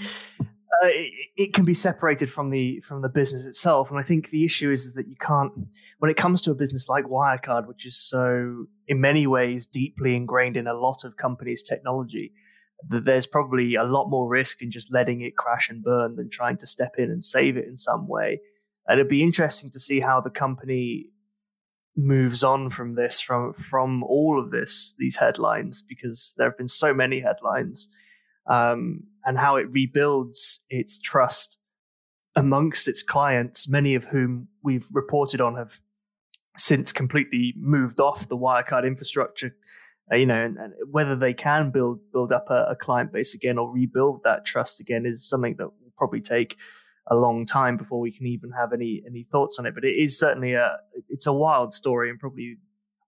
uh, 0.00 0.86
it, 0.86 1.12
it, 1.36 1.54
can 1.54 1.64
be 1.64 1.74
separated 1.74 2.30
from 2.30 2.50
the 2.50 2.80
from 2.80 3.02
the 3.02 3.08
business 3.08 3.46
itself, 3.46 3.90
and 3.90 3.98
I 3.98 4.02
think 4.02 4.30
the 4.30 4.44
issue 4.44 4.70
is, 4.70 4.84
is 4.86 4.94
that 4.94 5.08
you 5.08 5.16
can't. 5.20 5.52
When 5.98 6.10
it 6.10 6.16
comes 6.16 6.42
to 6.42 6.50
a 6.50 6.54
business 6.54 6.88
like 6.88 7.04
Wirecard, 7.04 7.66
which 7.66 7.86
is 7.86 7.96
so 7.96 8.66
in 8.88 9.00
many 9.00 9.26
ways 9.26 9.66
deeply 9.66 10.16
ingrained 10.16 10.56
in 10.56 10.66
a 10.66 10.74
lot 10.74 11.04
of 11.04 11.16
companies' 11.16 11.62
technology, 11.62 12.32
that 12.88 13.04
there's 13.04 13.26
probably 13.26 13.74
a 13.74 13.84
lot 13.84 14.08
more 14.08 14.28
risk 14.28 14.62
in 14.62 14.70
just 14.70 14.92
letting 14.92 15.20
it 15.20 15.36
crash 15.36 15.68
and 15.70 15.82
burn 15.82 16.16
than 16.16 16.28
trying 16.28 16.56
to 16.58 16.66
step 16.66 16.94
in 16.98 17.10
and 17.10 17.24
save 17.24 17.56
it 17.56 17.66
in 17.66 17.76
some 17.76 18.08
way. 18.08 18.40
And 18.86 18.98
it'd 18.98 19.08
be 19.08 19.22
interesting 19.22 19.70
to 19.70 19.80
see 19.80 20.00
how 20.00 20.20
the 20.20 20.30
company 20.30 21.06
moves 21.96 22.42
on 22.42 22.70
from 22.70 22.96
this, 22.96 23.20
from 23.20 23.54
from 23.54 24.02
all 24.02 24.40
of 24.42 24.50
this, 24.50 24.94
these 24.98 25.16
headlines, 25.16 25.82
because 25.82 26.34
there 26.36 26.48
have 26.48 26.58
been 26.58 26.68
so 26.68 26.92
many 26.92 27.20
headlines, 27.20 27.88
um, 28.46 29.04
and 29.24 29.38
how 29.38 29.56
it 29.56 29.66
rebuilds 29.72 30.64
its 30.68 30.98
trust 30.98 31.58
amongst 32.36 32.88
its 32.88 33.02
clients, 33.02 33.68
many 33.68 33.94
of 33.94 34.04
whom 34.04 34.48
we've 34.62 34.88
reported 34.92 35.40
on 35.40 35.56
have 35.56 35.80
since 36.56 36.92
completely 36.92 37.54
moved 37.56 38.00
off 38.00 38.28
the 38.28 38.36
Wirecard 38.36 38.86
infrastructure. 38.86 39.54
Uh, 40.12 40.16
you 40.16 40.26
know, 40.26 40.44
and, 40.44 40.58
and, 40.58 40.74
whether 40.90 41.16
they 41.16 41.32
can 41.32 41.70
build 41.70 41.98
build 42.12 42.30
up 42.30 42.50
a, 42.50 42.66
a 42.70 42.76
client 42.76 43.10
base 43.12 43.34
again 43.34 43.56
or 43.56 43.72
rebuild 43.72 44.22
that 44.22 44.44
trust 44.44 44.78
again 44.78 45.06
is 45.06 45.26
something 45.26 45.56
that 45.56 45.64
will 45.64 45.92
probably 45.96 46.20
take 46.20 46.56
a 47.06 47.16
long 47.16 47.46
time 47.46 47.76
before 47.76 48.00
we 48.00 48.12
can 48.12 48.26
even 48.26 48.50
have 48.50 48.72
any 48.72 49.02
any 49.06 49.26
thoughts 49.32 49.58
on 49.58 49.64
it. 49.64 49.74
But 49.74 49.84
it 49.84 49.94
is 49.96 50.18
certainly 50.18 50.52
a 50.52 50.76
it's 51.08 51.26
a 51.26 51.32
wild 51.32 51.72
story 51.72 52.10
and 52.10 52.20
probably 52.20 52.58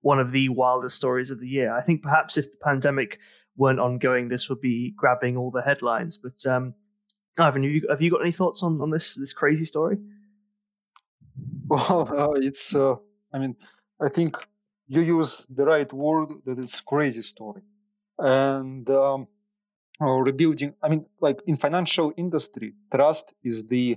one 0.07 0.21
of 0.21 0.31
the 0.31 0.49
wildest 0.49 0.95
stories 0.95 1.33
of 1.33 1.41
the 1.41 1.49
year. 1.49 1.77
I 1.77 1.83
think 1.83 2.01
perhaps 2.01 2.37
if 2.37 2.49
the 2.53 2.59
pandemic 2.63 3.19
weren't 3.57 3.81
ongoing, 3.81 4.29
this 4.29 4.49
would 4.49 4.61
be 4.61 4.93
grabbing 4.97 5.37
all 5.37 5.51
the 5.51 5.63
headlines. 5.63 6.17
But 6.17 6.47
um, 6.47 6.75
Ivan, 7.41 7.65
have 7.65 7.73
you, 7.73 7.87
have 7.91 8.01
you 8.01 8.13
got 8.13 8.21
any 8.21 8.31
thoughts 8.31 8.63
on 8.63 8.81
on 8.81 8.91
this 8.91 9.17
this 9.17 9.33
crazy 9.33 9.65
story? 9.65 9.99
Well, 11.69 12.09
uh, 12.23 12.49
it's 12.49 12.67
uh, 12.77 12.95
I 13.35 13.37
mean 13.43 13.57
I 14.07 14.09
think 14.09 14.37
you 14.87 15.01
use 15.19 15.45
the 15.59 15.65
right 15.65 15.93
word 15.93 16.29
that 16.47 16.59
it's 16.59 16.81
crazy 16.81 17.23
story, 17.23 17.63
and. 18.19 18.89
Um, 18.89 19.27
or 19.99 20.23
rebuilding 20.31 20.75
i 20.85 20.91
mean 20.91 21.03
like 21.27 21.39
in 21.47 21.57
financial 21.57 22.13
industry 22.19 22.75
trust 22.95 23.33
is 23.43 23.65
the 23.73 23.97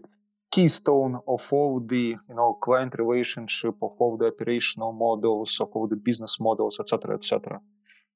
keystone 0.52 1.20
of 1.28 1.48
all 1.52 1.80
the 1.80 2.16
you 2.30 2.36
know 2.36 2.54
client 2.62 2.96
relationship 2.98 3.76
of 3.82 3.92
all 4.00 4.18
the 4.18 4.28
operational 4.28 4.92
models 4.92 5.58
of 5.60 5.70
all 5.74 5.88
the 5.88 5.96
business 5.96 6.40
models 6.40 6.80
etc 6.80 7.16
etc 7.16 7.60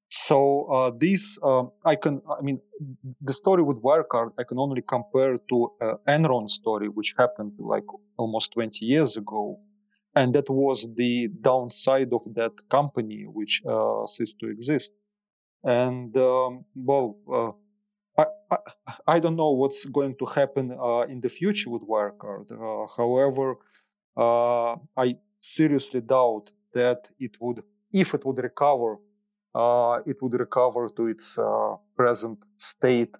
so 0.10 0.65
uh, 0.65 0.91
this 0.98 1.38
uh, 1.43 1.63
i 1.86 1.96
can 1.96 2.22
i 2.39 2.41
mean 2.41 2.60
the 3.22 3.34
story 3.34 3.63
with 3.63 3.82
wirecard 3.82 4.30
i 4.39 4.43
can 4.43 4.60
only 4.60 4.82
compare 4.82 5.38
to 5.50 5.58
uh, 5.82 5.96
enron 6.08 6.48
story 6.48 6.88
which 6.88 7.13
happened 7.17 7.54
like 7.60 7.86
almost 8.17 8.54
20 8.54 8.86
years 8.86 9.17
ago. 9.17 9.60
And 10.15 10.34
that 10.34 10.50
was 10.50 10.89
the 10.96 11.30
downside 11.41 12.13
of 12.13 12.22
that 12.36 12.54
company 12.69 13.26
which 13.28 13.63
uh, 13.67 14.06
ceased 14.06 14.38
to 14.41 14.50
exist. 14.50 14.91
And 15.63 16.15
um, 16.17 16.65
well 16.76 17.17
uh, 17.32 17.52
I, 18.51 18.58
I, 19.08 19.19
don't 19.19 19.36
know 19.36 19.51
what's 19.51 19.86
going 19.86 20.15
to 20.17 20.25
happen 20.25 20.77
uh, 20.79 21.01
in 21.01 21.19
the 21.21 21.29
future 21.29 21.69
with 21.69 21.84
Wirecard. 21.84 22.51
Uh, 22.51 22.88
however, 22.95 23.58
uh, 24.17 24.75
I 24.97 25.17
seriously 25.41 26.01
doubt 26.01 26.51
that 26.73 27.10
it 27.19 27.38
would, 27.39 27.63
if 27.91 28.13
it 28.13 28.25
would 28.25 28.38
recover, 28.38 28.97
uh, 29.56 29.99
it 30.06 30.21
would 30.21 30.34
recover 30.39 30.89
to 30.89 31.08
its 31.08 31.38
uh, 31.38 31.75
present 31.95 32.43
state 32.58 33.15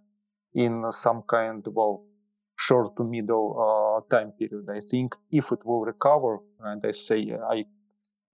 in 0.53 0.91
some 0.91 1.23
kind 1.23 1.65
of 1.67 1.73
well, 1.73 2.05
short 2.55 2.95
to 2.97 3.03
middle 3.03 3.47
uh, 3.59 4.15
time 4.15 4.31
period. 4.31 4.69
I 4.69 4.79
think 4.79 5.15
if 5.31 5.51
it 5.51 5.65
will 5.65 5.81
recover, 5.86 6.39
and 6.59 6.83
I 6.86 6.91
say 6.91 7.36
I 7.49 7.65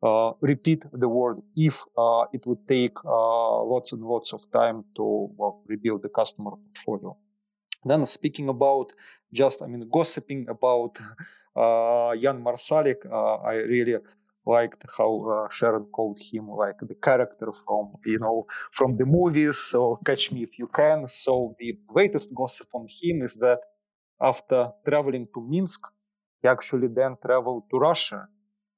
uh, 0.02 0.32
repeat 0.42 0.86
the 0.94 1.10
word 1.10 1.42
if 1.56 1.84
uh, 1.98 2.24
it 2.34 2.46
would 2.46 2.66
take 2.68 2.98
uh, 3.04 3.64
lots 3.64 3.92
and 3.92 4.02
lots 4.02 4.34
of 4.34 4.42
time 4.52 4.84
to 4.96 5.30
well, 5.38 5.62
rebuild 5.68 6.02
the 6.02 6.10
customer 6.10 6.52
portfolio. 6.52 7.18
Then 7.84 8.06
speaking 8.06 8.50
about 8.50 8.94
just, 9.34 9.62
I 9.62 9.68
mean, 9.68 9.90
gossiping 9.92 10.48
about 10.50 10.98
Jan 12.22 12.42
Marsalek, 12.44 13.06
I 13.12 13.56
really 13.56 13.98
liked 14.46 14.84
how 14.98 15.12
uh, 15.30 15.50
Sharon 15.52 15.86
called 15.86 16.18
him 16.32 16.48
like 16.48 16.80
the 16.82 16.96
character 16.96 17.52
from 17.52 17.94
you 18.06 18.20
know 18.20 18.48
from 18.72 18.98
the 18.98 19.06
movies. 19.06 19.58
So 19.58 20.00
catch 20.06 20.32
me 20.32 20.44
if 20.44 20.58
you 20.58 20.68
can. 20.68 21.08
So 21.08 21.56
the 21.60 21.78
latest 21.94 22.34
gossip 22.34 22.68
on 22.74 22.88
him 23.02 23.22
is 23.22 23.36
that 23.36 23.60
after 24.22 24.72
traveling 24.88 25.28
to 25.34 25.42
Minsk, 25.42 25.82
he 26.42 26.48
actually 26.48 26.88
then 26.88 27.18
traveled 27.26 27.64
to 27.72 27.78
Russia 27.78 28.28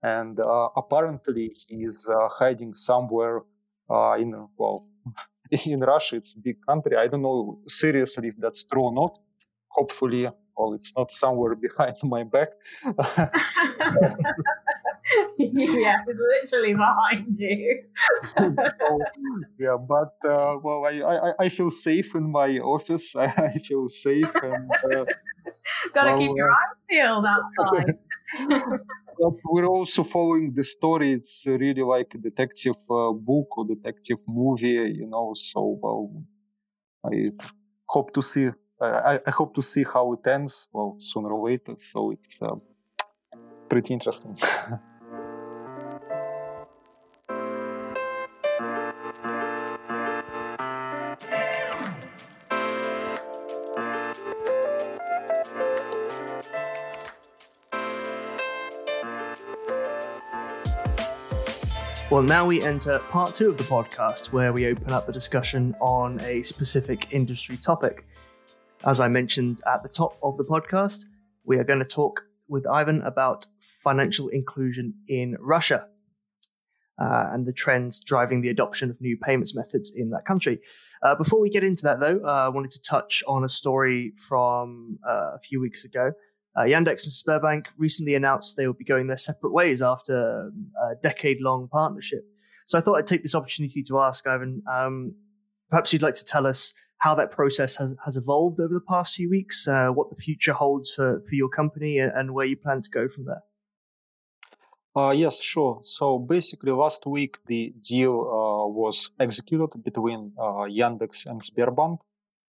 and 0.04 0.40
uh, 0.40 0.70
apparently 0.76 1.56
he's 1.68 2.08
uh, 2.10 2.28
hiding 2.30 2.74
somewhere 2.74 3.42
uh, 3.90 4.14
in 4.14 4.48
well 4.58 4.88
in 5.66 5.82
Russia. 5.82 6.16
It's 6.18 6.34
a 6.34 6.40
big 6.40 6.58
country. 6.66 6.98
I 6.98 7.08
don't 7.08 7.22
know 7.22 7.60
seriously 7.68 8.30
if 8.30 8.36
that's 8.38 8.64
true 8.64 8.84
or 8.84 8.94
not. 8.94 9.20
Hopefully, 9.70 10.28
well, 10.58 10.74
it's 10.74 10.94
not 10.98 11.12
somewhere 11.12 11.56
behind 11.68 11.96
my 12.04 12.24
back. 12.24 12.50
yeah, 15.38 15.98
it's 16.08 16.20
literally 16.52 16.74
behind 16.74 17.38
you. 17.38 17.84
so, 18.38 19.00
yeah, 19.60 19.78
but 19.78 20.14
uh, 20.28 20.58
well, 20.64 20.86
I, 20.86 21.02
I 21.02 21.34
I 21.46 21.50
feel 21.50 21.72
safe 21.72 22.16
in 22.16 22.32
my 22.32 22.60
office. 22.60 23.16
I, 23.16 23.58
feel 23.64 23.88
safe 23.88 24.32
and. 24.44 24.72
Uh, 24.84 25.06
Gotta 25.94 26.12
well, 26.12 26.20
keep 26.20 26.32
your 26.36 26.50
eyes 26.50 26.76
peeled 26.90 27.26
outside 27.26 27.96
we're 29.46 29.68
also 29.68 30.04
following 30.04 30.54
the 30.54 30.64
story. 30.64 31.14
It's 31.14 31.44
really 31.46 31.84
like 31.84 32.14
a 32.16 32.18
detective 32.18 32.76
uh, 32.90 33.12
book 33.12 33.58
or 33.58 33.66
detective 33.66 34.18
movie, 34.28 34.94
you 35.00 35.08
know. 35.08 35.34
So 35.36 35.80
well, 35.82 36.24
I 37.06 37.32
hope 37.88 38.14
to 38.14 38.22
see. 38.22 38.50
I, 38.82 39.20
I 39.28 39.32
hope 39.32 39.54
to 39.56 39.62
see 39.62 39.84
how 39.84 40.14
it 40.14 40.26
ends. 40.28 40.68
Well, 40.74 40.96
sooner 41.00 41.30
or 41.30 41.50
later. 41.50 41.76
So 41.78 42.12
it's 42.12 42.42
uh, 42.42 42.56
pretty 43.70 43.94
interesting. 43.94 44.38
Well, 62.12 62.22
now 62.22 62.46
we 62.46 62.62
enter 62.62 63.00
part 63.08 63.34
two 63.34 63.48
of 63.48 63.56
the 63.56 63.64
podcast 63.64 64.34
where 64.34 64.52
we 64.52 64.68
open 64.68 64.92
up 64.92 65.06
the 65.06 65.14
discussion 65.14 65.74
on 65.80 66.20
a 66.20 66.44
specific 66.44 67.08
industry 67.12 67.56
topic. 67.56 68.06
As 68.86 69.00
I 69.00 69.08
mentioned 69.08 69.62
at 69.66 69.82
the 69.82 69.88
top 69.88 70.18
of 70.22 70.36
the 70.36 70.44
podcast, 70.44 71.06
we 71.46 71.58
are 71.58 71.64
going 71.64 71.80
to 71.80 71.86
talk 71.86 72.26
with 72.50 72.68
Ivan 72.68 73.02
about 73.04 73.46
financial 73.82 74.28
inclusion 74.28 74.94
in 75.08 75.38
Russia 75.40 75.88
uh, 77.02 77.30
and 77.32 77.46
the 77.46 77.54
trends 77.54 78.02
driving 78.02 78.42
the 78.42 78.50
adoption 78.50 78.90
of 78.90 79.00
new 79.00 79.16
payments 79.16 79.56
methods 79.56 79.94
in 79.96 80.10
that 80.10 80.26
country. 80.26 80.60
Uh, 81.02 81.16
before 81.16 81.40
we 81.40 81.50
get 81.50 81.64
into 81.64 81.84
that, 81.84 82.02
though, 82.02 82.20
uh, 82.26 82.28
I 82.28 82.50
wanted 82.50 82.72
to 82.72 82.82
touch 82.82 83.24
on 83.26 83.46
a 83.46 83.50
story 83.50 84.12
from 84.18 85.00
uh, 85.08 85.32
a 85.36 85.40
few 85.40 85.62
weeks 85.62 85.86
ago. 85.86 86.12
Uh, 86.56 86.62
Yandex 86.62 87.06
and 87.06 87.42
Sberbank 87.42 87.66
recently 87.78 88.14
announced 88.14 88.58
they 88.58 88.68
will 88.68 88.74
be 88.74 88.84
going 88.84 89.08
their 89.08 89.18
separate 89.18 89.54
ways 89.54 89.82
after 89.82 90.52
a 90.84 90.96
decade 91.02 91.40
long 91.40 91.70
partnership. 91.72 92.26
So 92.66 92.78
I 92.78 92.82
thought 92.82 92.98
I'd 92.98 93.08
take 93.08 93.24
this 93.24 93.36
opportunity 93.36 93.84
to 93.84 94.00
ask 94.00 94.28
Ivan, 94.28 94.62
um, 94.72 95.16
perhaps 95.70 95.94
you'd 95.94 96.02
like 96.02 96.16
to 96.16 96.26
tell 96.26 96.46
us 96.46 96.74
how 96.98 97.16
that 97.16 97.32
process 97.32 97.76
has, 97.78 97.90
has 98.06 98.18
evolved 98.18 98.60
over 98.60 98.74
the 98.74 98.82
past 98.88 99.16
few 99.16 99.30
weeks, 99.30 99.68
uh, 99.68 99.88
what 99.88 100.10
the 100.10 100.16
future 100.16 100.54
holds 100.54 100.94
for, 100.94 101.22
for 101.28 101.36
your 101.36 101.50
company, 101.50 101.98
and, 101.98 102.12
and 102.16 102.34
where 102.34 102.46
you 102.46 102.56
plan 102.56 102.82
to 102.82 102.90
go 102.90 103.08
from 103.08 103.26
there. 103.26 103.42
Uh, 104.94 105.12
yes, 105.12 105.42
sure. 105.42 105.80
So 105.84 106.20
basically, 106.20 106.72
last 106.72 107.06
week 107.06 107.38
the 107.48 107.74
deal 107.88 108.12
uh, 108.12 108.68
was 108.68 109.12
executed 109.20 109.84
between 109.84 110.34
uh, 110.38 110.68
Yandex 110.68 111.26
and 111.26 111.42
Sberbank, 111.42 112.00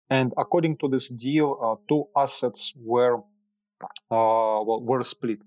and 0.10 0.34
according 0.38 0.78
to 0.78 0.88
this 0.88 1.10
deal, 1.10 1.58
uh, 1.62 1.76
two 1.88 2.06
assets 2.18 2.74
were 2.76 3.20
well, 4.10 4.82
were 4.82 5.04
split. 5.04 5.40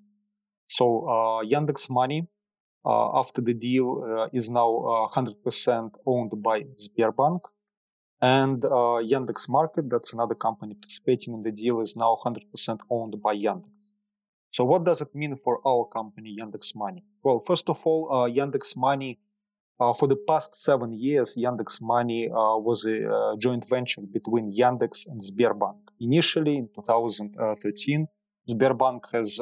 So 0.68 1.08
uh, 1.08 1.44
Yandex 1.44 1.88
Money, 1.90 2.26
uh, 2.84 3.18
after 3.18 3.40
the 3.40 3.54
deal, 3.54 4.28
is 4.32 4.50
now 4.50 5.08
100% 5.12 5.90
owned 6.06 6.42
by 6.42 6.64
Sberbank, 6.84 7.40
and 8.20 8.62
Yandex 8.62 9.48
Market, 9.48 9.90
that's 9.90 10.12
another 10.12 10.34
company 10.34 10.74
participating 10.74 11.34
in 11.34 11.42
the 11.42 11.52
deal, 11.52 11.80
is 11.80 11.96
now 11.96 12.18
100% 12.24 12.80
owned 12.90 13.22
by 13.22 13.34
Yandex. 13.34 13.70
So 14.56 14.64
what 14.64 14.84
does 14.84 15.02
it 15.02 15.14
mean 15.14 15.36
for 15.44 15.60
our 15.66 15.84
company, 15.84 16.34
Yandex 16.40 16.74
Money? 16.74 17.04
Well, 17.22 17.40
first 17.40 17.68
of 17.68 17.86
all, 17.86 18.08
uh, 18.10 18.26
Yandex 18.26 18.74
Money, 18.74 19.18
uh, 19.78 19.92
for 19.92 20.08
the 20.08 20.16
past 20.16 20.54
seven 20.54 20.94
years, 20.94 21.36
Yandex 21.36 21.78
Money 21.82 22.30
uh, 22.30 22.56
was 22.56 22.86
a 22.86 23.36
joint 23.38 23.68
venture 23.68 24.00
between 24.00 24.50
Yandex 24.50 25.06
and 25.06 25.20
Sberbank. 25.20 25.76
Initially, 26.00 26.56
in 26.56 26.68
2013, 26.74 28.08
Sberbank 28.48 29.10
has 29.12 29.40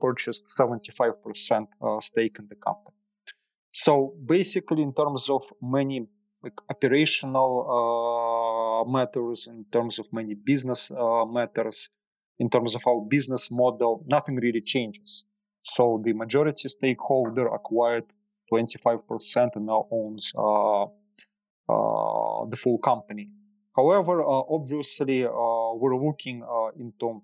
purchased 0.00 0.46
75% 0.46 1.66
uh, 1.82 2.00
stake 2.00 2.36
in 2.38 2.48
the 2.48 2.56
company. 2.56 2.96
So 3.72 4.14
basically, 4.24 4.82
in 4.82 4.92
terms 4.94 5.28
of 5.28 5.42
many 5.60 6.08
like 6.42 6.58
operational 6.70 7.52
matters, 8.88 9.46
in 9.46 9.64
terms 9.70 9.98
of 9.98 10.10
many 10.12 10.34
business 10.34 10.90
matters, 11.28 11.90
in 12.38 12.48
terms 12.48 12.74
of 12.74 12.86
our 12.86 13.00
business 13.02 13.50
model, 13.50 14.04
nothing 14.06 14.36
really 14.36 14.60
changes. 14.62 15.24
So 15.62 16.00
the 16.02 16.12
majority 16.12 16.68
stakeholder 16.68 17.48
acquired 17.48 18.04
25% 18.52 19.56
and 19.56 19.66
now 19.66 19.86
owns 19.90 20.32
uh, 20.36 20.84
uh, 21.68 22.46
the 22.46 22.56
full 22.56 22.78
company. 22.78 23.28
However, 23.74 24.22
uh, 24.22 24.42
obviously, 24.48 25.24
we're 25.24 25.96
looking 25.96 26.44
into 26.78 27.22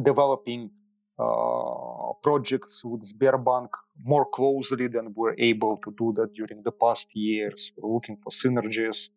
developing 0.00 0.70
uh, 1.18 2.12
projects 2.22 2.84
with 2.84 3.02
Sberbank 3.02 3.68
more 4.04 4.24
closely 4.24 4.88
than 4.88 5.12
we're 5.14 5.34
able 5.38 5.76
to 5.84 5.94
do 5.98 6.12
that 6.16 6.32
during 6.34 6.62
the 6.62 6.72
past 6.72 7.14
years. 7.14 7.72
We're 7.76 7.92
looking 7.92 8.16
for 8.16 8.30
synergies. 8.30 9.10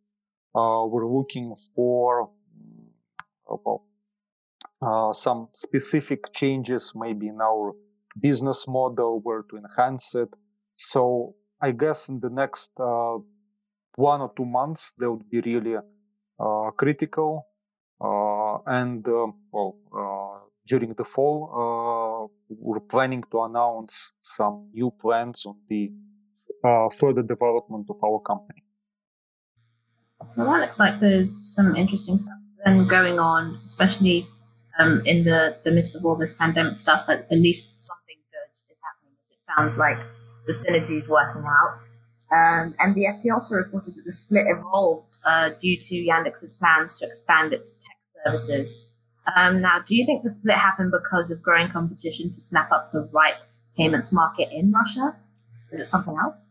Uh, 0.53 0.85
we're 0.87 1.07
looking 1.07 1.55
for 1.75 2.29
well, 3.47 3.85
uh, 4.81 5.13
some 5.13 5.47
specific 5.53 6.33
changes, 6.33 6.93
maybe 6.95 7.27
in 7.27 7.39
our 7.41 7.73
business 8.19 8.67
model, 8.67 9.19
where 9.21 9.43
to 9.49 9.57
enhance 9.57 10.15
it. 10.15 10.29
So 10.77 11.35
I 11.61 11.71
guess 11.71 12.09
in 12.09 12.19
the 12.19 12.29
next 12.29 12.71
uh, 12.79 13.17
one 13.95 14.21
or 14.21 14.31
two 14.35 14.45
months, 14.45 14.93
they 14.99 15.07
would 15.07 15.29
be 15.29 15.41
really 15.41 15.77
uh, 16.39 16.71
critical. 16.71 17.47
Uh, 18.01 18.57
and 18.67 19.07
well, 19.51 19.77
during 20.67 20.93
the 20.93 21.03
fall, 21.03 21.37
uh, 21.53 22.55
we're 22.59 22.79
planning 22.79 23.23
to 23.31 23.43
announce 23.43 24.13
some 24.21 24.69
new 24.73 24.91
plans 25.01 25.45
on 25.45 25.55
the 25.69 25.91
uh, 26.63 26.89
further 26.89 27.21
development 27.21 27.85
of 27.89 27.97
our 28.03 28.19
company. 28.21 28.63
Well, 30.35 30.47
that 30.47 30.61
looks 30.61 30.79
like 30.79 30.99
there's 30.99 31.53
some 31.55 31.75
interesting 31.75 32.17
stuff 32.17 32.39
then 32.63 32.87
going 32.87 33.19
on, 33.19 33.59
especially 33.63 34.25
um, 34.79 35.01
in 35.05 35.23
the, 35.23 35.55
the 35.63 35.71
midst 35.71 35.95
of 35.95 36.03
all 36.03 36.15
this 36.15 36.33
pandemic 36.37 36.77
stuff. 36.77 37.05
At, 37.07 37.27
at 37.31 37.37
least 37.37 37.69
something 37.77 38.17
good 38.31 38.51
is 38.51 38.79
happening, 38.81 39.15
as 39.21 39.29
it 39.29 39.39
sounds 39.45 39.77
like 39.77 39.97
the 40.47 40.53
synergy 40.53 40.97
is 40.97 41.09
working 41.09 41.43
out. 41.43 41.79
Um, 42.31 42.75
and 42.79 42.95
the 42.95 43.05
FT 43.05 43.31
also 43.31 43.55
reported 43.55 43.95
that 43.95 44.03
the 44.03 44.11
split 44.11 44.45
evolved 44.47 45.15
uh, 45.25 45.51
due 45.61 45.77
to 45.77 45.95
Yandex's 45.95 46.55
plans 46.59 46.99
to 46.99 47.05
expand 47.05 47.53
its 47.53 47.75
tech 47.75 47.97
services 48.25 48.94
um, 49.35 49.61
now, 49.61 49.79
do 49.79 49.95
you 49.95 50.05
think 50.05 50.23
the 50.23 50.29
split 50.29 50.55
happened 50.55 50.91
because 50.91 51.31
of 51.31 51.41
growing 51.41 51.69
competition 51.69 52.31
to 52.31 52.41
snap 52.41 52.71
up 52.71 52.91
the 52.91 53.09
right 53.11 53.35
payments 53.77 54.13
market 54.13 54.49
in 54.51 54.71
Russia? 54.71 55.15
Is 55.71 55.81
it 55.81 55.85
something 55.87 56.15
else? 56.21 56.45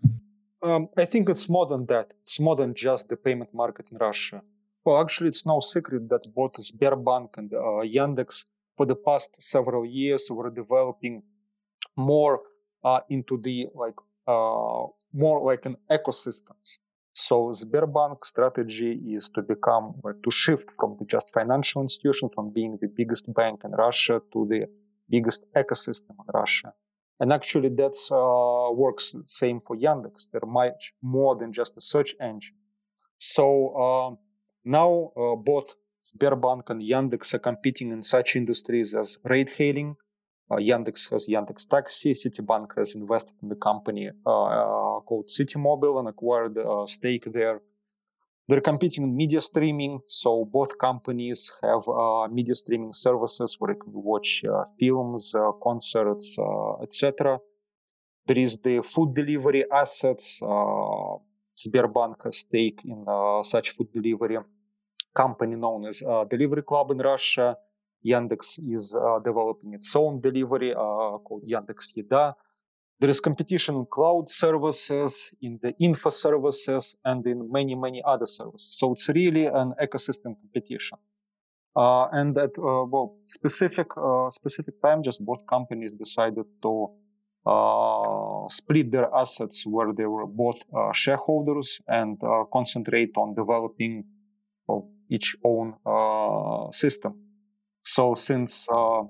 Um, 0.63 0.89
I 0.97 1.05
think 1.05 1.29
it's 1.29 1.49
more 1.49 1.67
than 1.67 1.87
that. 1.87 2.13
It's 2.23 2.41
more 2.41 2.57
than 2.57 2.75
just 2.75 3.09
the 3.09 3.17
payment 3.17 3.53
market 3.55 3.91
in 3.93 3.99
Russia. 3.99 4.43
Well, 4.85 5.01
actually, 5.01 5.29
it's 5.29 5.47
no 5.47 5.61
secret 5.61 6.09
that 6.09 6.27
both 6.35 6.55
Sberbank 6.55 7.37
and 7.37 7.53
uh, 7.53 7.85
Yandex, 7.85 8.45
for 8.77 8.87
the 8.87 8.97
past 8.97 9.41
several 9.41 9.85
years, 9.87 10.29
were 10.31 10.51
developing 10.51 11.23
more 11.97 12.41
uh, 12.83 13.01
into 13.09 13.39
the 13.39 13.69
like 13.75 13.95
uh, 14.27 14.85
more 15.13 15.41
like 15.45 15.65
an 15.67 15.77
ecosystems. 15.91 16.79
So 17.15 17.53
Sberbank 17.53 18.25
strategy 18.25 18.93
is 19.15 19.31
to 19.31 19.43
become, 19.43 19.95
to 20.25 20.31
shift 20.31 20.73
from 20.79 20.97
the 20.99 21.05
just 21.05 21.33
financial 21.33 21.81
institution, 21.81 22.29
from 22.35 22.51
being 22.51 22.77
the 22.81 22.89
biggest 22.89 23.33
bank 23.33 23.63
in 23.65 23.71
Russia 23.71 24.21
to 24.33 24.47
the 24.47 24.67
biggest 25.09 25.45
ecosystem 25.55 26.11
in 26.11 26.27
Russia. 26.35 26.73
And 27.21 27.33
actually, 27.33 27.69
that 27.69 27.95
uh, 28.11 28.73
works 28.75 29.15
same 29.27 29.61
for 29.65 29.77
Yandex. 29.77 30.29
They're 30.33 30.41
much 30.45 30.93
more 31.03 31.37
than 31.37 31.53
just 31.53 31.77
a 31.77 31.81
search 31.81 32.17
engine. 32.21 32.57
So 33.19 33.47
uh, 33.85 34.17
now 34.65 35.13
uh, 35.17 35.37
both 35.37 35.73
Sberbank 36.05 36.69
and 36.71 36.83
Yandex 36.83 37.33
are 37.35 37.39
competing 37.39 37.93
in 37.93 38.03
such 38.03 38.35
industries 38.35 38.93
as 38.93 39.19
ride 39.25 39.51
hailing, 39.51 39.95
Yandex 40.51 41.11
has 41.11 41.27
Yandex 41.29 41.69
Taxi. 41.69 42.13
Sberbank 42.13 42.77
has 42.77 42.95
invested 42.95 43.35
in 43.43 43.49
the 43.49 43.57
company 43.57 44.11
uh, 44.27 44.45
uh, 44.45 45.01
called 45.01 45.29
Citymobil 45.29 45.99
and 45.99 46.09
acquired 46.09 46.57
a 46.59 46.87
stake 46.87 47.25
there. 47.33 47.61
They're 48.47 48.61
competing 48.61 49.05
in 49.05 49.17
media 49.17 49.41
streaming, 49.41 50.01
so 50.07 50.45
both 50.45 50.77
companies 50.79 51.51
have 51.63 51.89
uh, 51.89 52.29
media 52.29 52.55
streaming 52.55 52.93
services 52.93 53.57
where 53.59 53.73
you 53.73 53.79
can 53.79 53.93
watch 53.95 54.45
uh, 54.45 54.65
films, 54.79 55.35
uh, 55.35 55.53
concerts, 55.63 56.37
etc. 56.83 57.39
There 58.27 58.39
is 58.39 58.59
the 58.59 58.83
food 58.83 59.15
delivery 59.15 59.65
assets. 59.73 60.41
Sberbank 60.43 62.23
has 62.25 62.39
stake 62.39 62.81
in 62.85 63.07
such 63.45 63.71
food 63.71 63.91
delivery 63.93 64.37
company 65.15 65.57
known 65.57 65.87
as 65.87 66.03
Delivery 66.29 66.63
Club 66.63 66.91
in 66.91 66.99
Russia. 66.99 67.57
Yandex 68.05 68.59
is 68.59 68.95
uh, 68.95 69.19
developing 69.21 69.75
its 69.75 69.95
own 69.97 70.21
delivery 70.21 70.73
uh, 70.73 71.19
called 71.25 71.43
Yandex 71.49 71.95
Yeda. 71.97 72.35
There 73.01 73.11
is 73.11 73.21
competition 73.21 73.75
in 73.77 73.87
cloud 73.87 74.29
services, 74.29 75.33
in 75.43 75.59
the 75.63 75.75
info 75.79 76.11
services, 76.11 76.97
and 77.05 77.27
in 77.27 77.51
many, 77.51 77.75
many 77.75 78.03
other 78.07 78.27
services. 78.27 78.77
So 78.79 78.93
it's 78.93 79.09
really 79.09 79.47
an 79.47 79.75
ecosystem 79.83 80.37
competition. 80.41 80.99
Uh, 81.77 82.07
and 82.13 82.39
at 82.39 82.57
well 82.57 83.17
specific 83.27 83.89
specific 84.31 84.81
time, 84.81 85.03
just 85.03 85.25
both 85.25 85.45
companies 85.49 85.93
decided 85.93 86.45
to 86.63 86.89
split 88.49 88.93
their 88.93 89.13
assets 89.13 89.67
where 89.67 89.93
they 89.93 90.07
were 90.07 90.27
both 90.27 90.63
shareholders 90.93 91.81
and 91.89 92.21
concentrate 92.53 93.11
on 93.17 93.35
developing 93.35 94.05
well, 94.69 94.89
each 95.11 95.37
own 95.43 95.75
system. 96.71 97.24
So 97.85 98.15
since 98.15 98.67
uh, 98.73 99.03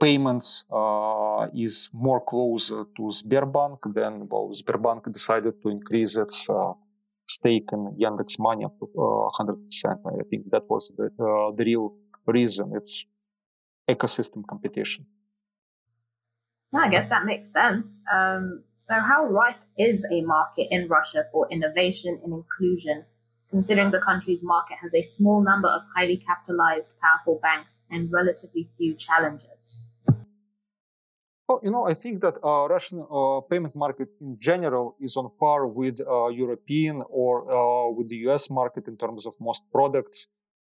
payments 0.00 0.64
uh, 0.72 1.48
is 1.54 1.90
more 1.92 2.20
closer 2.24 2.84
to 2.96 3.02
Sberbank, 3.10 3.78
then 3.94 4.28
well, 4.30 4.50
Sberbank 4.52 5.12
decided 5.12 5.60
to 5.62 5.68
increase 5.68 6.16
its 6.16 6.48
uh, 6.48 6.72
stake 7.26 7.68
in 7.72 7.96
Yandex 8.00 8.38
Money 8.38 8.64
up 8.64 8.78
to 8.78 8.86
100%. 8.86 9.58
I 9.84 10.24
think 10.30 10.50
that 10.50 10.62
was 10.68 10.92
the, 10.96 11.10
the 11.56 11.64
real 11.64 11.94
reason. 12.26 12.72
It's 12.74 13.04
ecosystem 13.88 14.46
competition. 14.48 15.06
Yeah, 16.72 16.80
I 16.80 16.88
guess 16.90 17.08
that 17.08 17.24
makes 17.24 17.50
sense. 17.50 18.02
Um, 18.12 18.64
so, 18.74 18.94
how 18.94 19.24
ripe 19.24 19.60
is 19.78 20.06
a 20.12 20.20
market 20.20 20.68
in 20.70 20.88
Russia 20.88 21.24
for 21.32 21.48
innovation 21.50 22.20
and 22.22 22.32
inclusion, 22.32 23.06
considering 23.50 23.90
the 23.90 24.00
country's 24.00 24.44
market 24.44 24.76
has 24.82 24.94
a 24.94 25.02
small 25.02 25.42
number 25.42 25.68
of 25.68 25.82
highly 25.94 26.16
capitalized, 26.16 26.94
powerful 27.00 27.38
banks 27.42 27.80
and 27.90 28.12
relatively 28.12 28.68
few 28.76 28.94
challengers? 28.94 29.84
Well, 31.48 31.60
you 31.62 31.70
know, 31.70 31.86
I 31.86 31.94
think 31.94 32.20
that 32.20 32.34
uh, 32.44 32.68
Russian 32.68 33.06
uh, 33.10 33.40
payment 33.40 33.74
market 33.74 34.08
in 34.20 34.36
general 34.38 34.96
is 35.00 35.16
on 35.16 35.30
par 35.40 35.66
with 35.66 35.98
uh, 36.00 36.28
European 36.28 37.02
or 37.08 37.50
uh, 37.50 37.90
with 37.90 38.08
the 38.10 38.16
US 38.28 38.50
market 38.50 38.86
in 38.86 38.98
terms 38.98 39.24
of 39.24 39.34
most 39.40 39.62
products, 39.72 40.26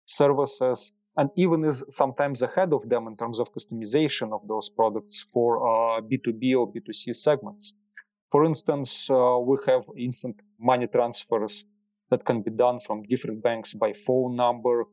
services, 0.05 0.93
and 1.17 1.31
even 1.35 1.65
is 1.65 1.83
sometimes 1.89 2.43
ahead 2.43 2.71
of 2.71 2.87
them 2.87 3.07
in 3.07 3.17
terms 3.17 3.39
of 3.39 3.51
customization 3.51 4.31
of 4.31 4.47
those 4.47 4.69
products 4.69 5.25
for 5.33 5.59
B2B 6.09 6.53
uh, 6.53 6.59
or 6.59 6.71
B2C 6.71 7.15
segments. 7.15 7.73
For 8.31 8.45
instance, 8.45 9.09
uh, 9.09 9.39
we 9.39 9.57
have 9.65 9.85
instant 9.97 10.39
money 10.59 10.85
transfers 10.85 11.65
that 12.09 12.25
can 12.25 12.41
be 12.41 12.51
done 12.51 12.79
from 12.79 13.03
different 13.03 13.41
banks 13.43 13.73
by 13.73 13.93
phone 13.93 14.35
number, 14.35 14.85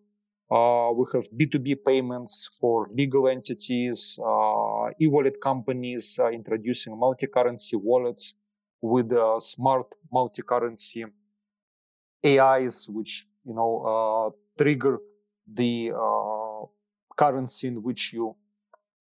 uh, 0.51 0.93
we 0.95 1.05
have 1.13 1.25
B2B 1.31 1.79
payments 1.85 2.49
for 2.61 2.89
legal 2.93 3.29
entities, 3.29 4.19
uh, 4.25 4.91
e-wallet 5.01 5.41
companies 5.41 6.19
uh, 6.21 6.31
introducing 6.31 6.97
multi-currency 6.99 7.77
wallets 7.77 8.37
with 8.81 9.13
uh, 9.13 9.41
smart 9.41 9.87
multi-currency 10.13 11.05
AIs, 12.25 12.89
which 12.89 13.27
you 13.45 13.55
know 13.55 13.73
uh, 13.93 14.63
trigger 14.63 14.99
the 15.53 15.93
uh, 15.93 16.67
currency 17.17 17.69
in 17.69 17.83
which 17.83 18.13
you 18.13 18.37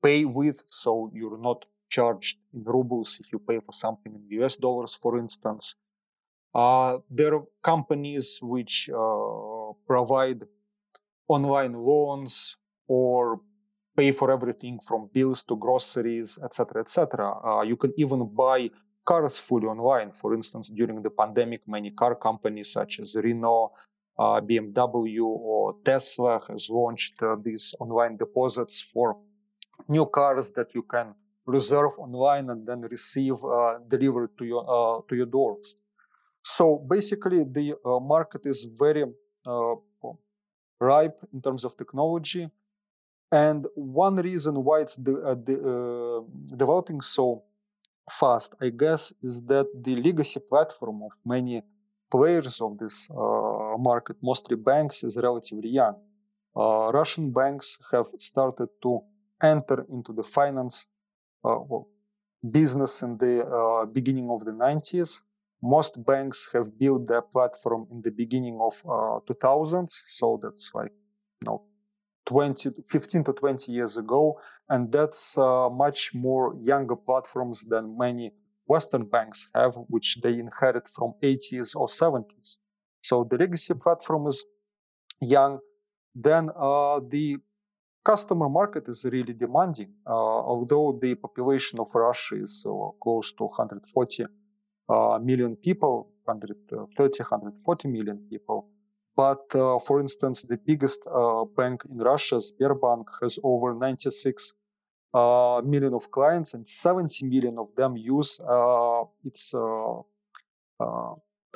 pay 0.02 0.26
with, 0.26 0.64
so 0.68 1.12
you're 1.14 1.38
not 1.38 1.66
charged 1.90 2.40
in 2.54 2.64
rubles 2.64 3.20
if 3.20 3.32
you 3.32 3.40
pay 3.40 3.60
for 3.60 3.72
something 3.72 4.14
in 4.16 4.42
US 4.42 4.58
dollars, 4.58 4.96
for 4.96 5.18
instance. 5.20 5.76
There 7.10 7.36
are 7.36 7.44
companies 7.64 8.40
which 8.42 8.90
provide 9.88 10.44
online 11.28 11.74
loans 11.74 12.58
or 12.88 13.42
pay 13.96 14.12
for 14.12 14.32
everything 14.32 14.80
from 14.80 15.10
bills 15.14 15.44
to 15.44 15.56
groceries, 15.56 16.38
etc., 16.44 16.82
etc. 16.82 17.34
Uh, 17.44 17.62
you 17.62 17.76
can 17.76 17.94
even 17.98 18.28
buy 18.28 18.70
cars 19.06 19.38
fully 19.38 19.68
online. 19.68 20.12
For 20.12 20.34
instance, 20.34 20.70
during 20.70 21.02
the 21.02 21.10
pandemic, 21.10 21.62
many 21.68 21.92
car 21.92 22.16
companies 22.16 22.72
such 22.72 23.00
as 23.00 23.16
Renault, 23.16 23.72
uh, 24.18 24.42
BMW, 24.42 25.24
or 25.24 25.76
Tesla 25.84 26.42
has 26.50 26.70
launched 26.70 27.22
uh, 27.22 27.36
these 27.42 27.74
online 27.80 28.18
deposits 28.18 28.82
for 28.82 29.18
new 29.88 30.06
cars 30.06 30.52
that 30.52 30.74
you 30.74 30.84
can 30.84 31.14
reserve 31.46 31.92
online 32.00 32.50
and 32.50 32.66
then 32.66 32.82
receive 32.82 33.36
uh, 33.44 33.76
delivered 33.88 34.36
to 34.38 34.46
your 34.46 34.64
uh, 34.68 35.02
to 35.08 35.16
your 35.16 35.28
doors. 35.28 35.76
So 36.46 36.78
basically, 36.78 37.44
the 37.44 37.76
uh, 37.84 38.00
market 38.00 38.46
is 38.46 38.64
very 38.64 39.04
ripe 40.80 41.18
in 41.34 41.42
terms 41.42 41.64
of 41.66 41.76
technology. 41.78 42.50
And 43.32 43.66
one 43.76 44.16
reason 44.18 44.64
why 44.64 44.82
it's 44.82 44.96
de- 44.98 45.22
uh, 45.32 45.36
de- 45.36 45.64
uh, 45.74 46.22
developing 46.58 47.02
so 47.02 47.44
fast, 48.12 48.56
I 48.62 48.70
guess, 48.70 49.14
is 49.24 49.42
that 49.44 49.68
the 49.84 49.96
legacy 49.98 50.40
platform 50.42 51.04
of 51.04 51.12
many 51.26 51.64
players 52.12 52.62
of 52.62 52.78
this 52.78 53.10
uh, 53.12 53.78
market, 53.78 54.18
mostly 54.22 54.56
banks, 54.58 55.04
is 55.04 55.18
relatively 55.18 55.70
young. 55.70 55.96
Uh, 56.56 56.92
Russian 56.94 57.32
banks 57.32 57.80
have 57.92 58.08
started 58.20 58.70
to 58.84 59.02
enter 59.42 59.86
into 59.92 60.14
the 60.14 60.24
finance 60.24 60.88
uh, 61.46 61.60
business 62.52 63.02
in 63.02 63.18
the 63.18 63.44
uh, 63.46 63.86
beginning 63.86 64.30
of 64.30 64.46
the 64.46 64.52
90s 64.52 65.22
most 65.66 65.94
banks 66.06 66.50
have 66.54 66.68
built 66.78 67.08
their 67.08 67.22
platform 67.22 67.88
in 67.92 68.02
the 68.02 68.12
beginning 68.12 68.58
of 68.62 68.74
uh, 68.86 69.20
2000s 69.30 69.92
so 70.20 70.40
that's 70.44 70.72
like 70.74 70.94
you 71.42 71.46
know 71.48 71.60
20 72.26 72.72
15 72.88 73.24
to 73.24 73.34
20 73.34 73.72
years 73.72 73.98
ago 73.98 74.40
and 74.70 74.92
that's 74.92 75.38
uh, 75.38 75.70
much 75.70 76.14
more 76.14 76.56
younger 76.62 76.96
platforms 76.96 77.66
than 77.66 77.98
many 77.98 78.32
western 78.68 79.06
banks 79.06 79.50
have 79.56 79.74
which 79.88 80.18
they 80.24 80.34
inherit 80.46 80.88
from 80.88 81.14
80s 81.24 81.76
or 81.76 81.88
70s 81.88 82.58
so 83.02 83.24
the 83.30 83.38
legacy 83.38 83.76
platform 83.76 84.26
is 84.28 84.44
young. 85.22 85.60
Then 86.16 86.50
uh, 86.56 87.02
the 87.08 87.38
customer 88.04 88.50
market 88.50 88.88
is 88.88 89.06
really 89.06 89.34
demanding 89.34 89.92
uh, 90.08 90.12
although 90.52 90.98
the 91.02 91.16
population 91.16 91.80
of 91.80 91.88
russia 91.96 92.36
is 92.36 92.64
uh, 92.70 92.72
close 93.02 93.34
to 93.34 93.46
140 93.46 94.26
million 94.90 95.56
people, 95.56 96.10
130, 96.26 97.24
140 97.24 97.88
million 97.88 98.18
people. 98.30 98.68
But 99.16 99.56
uh, 99.56 99.80
for 99.80 100.00
instance, 100.02 100.44
the 100.44 100.58
biggest 100.58 101.08
uh, 101.08 101.46
bank 101.56 101.84
in 101.90 101.98
Russia, 102.00 102.36
Sberbank, 102.36 103.06
has 103.22 103.40
over 103.44 103.74
96 103.74 104.54
uh, 105.14 105.62
million 105.64 105.94
of 105.94 106.12
clients, 106.12 106.54
and 106.54 106.68
70 106.68 107.26
million 107.26 107.58
of 107.58 107.70
them 107.78 107.96
use 107.96 108.40
its 109.24 109.56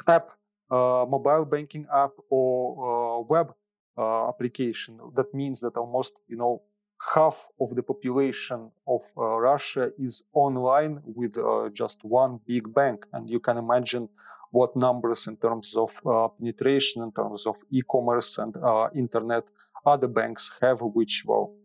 app, 0.07 0.29
mobile 0.71 1.45
banking 1.45 1.85
app, 1.93 2.11
or 2.29 3.25
web 3.25 3.53
application. 3.97 4.99
That 5.15 5.33
means 5.33 5.59
that 5.59 5.75
almost 5.75 6.21
you 6.29 6.37
know 6.37 6.61
half 6.99 7.47
of 7.59 7.75
the 7.75 7.83
population 7.83 8.71
of 8.87 9.01
uh, 9.17 9.39
Russia 9.39 9.91
is 9.97 10.23
online 10.33 11.01
with 11.05 11.37
uh, 11.37 11.69
just 11.71 12.03
one 12.03 12.39
big 12.45 12.73
bank. 12.73 13.05
And 13.13 13.29
you 13.29 13.39
can 13.39 13.57
imagine 13.57 14.09
what 14.51 14.75
numbers 14.75 15.27
in 15.27 15.37
terms 15.37 15.75
of 15.75 15.99
uh, 16.05 16.27
penetration, 16.27 17.03
in 17.03 17.11
terms 17.11 17.45
of 17.45 17.57
e 17.71 17.81
commerce 17.89 18.37
and 18.37 18.55
uh, 18.57 18.89
internet, 18.95 19.43
other 19.85 20.07
banks 20.07 20.51
have, 20.61 20.81
which 20.81 21.23
will, 21.25 21.55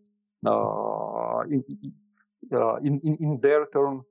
uh, 0.46 1.38
uh, 1.38 1.40
in, 1.48 3.00
in, 3.02 3.16
in, 3.20 3.40
their 3.40 3.66
turn, 3.66 4.02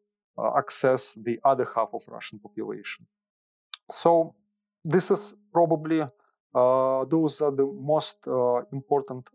access 0.57 1.13
the 1.23 1.39
other 1.45 1.67
half 1.75 1.89
of 1.93 2.01
Russian 2.09 2.39
population. 2.39 3.05
So, 3.89 4.35
this 4.83 5.11
is 5.11 5.35
probably 5.53 5.99
those 6.53 7.41
are 7.41 7.51
the 7.51 7.65
most 7.79 8.27
important 8.71 9.29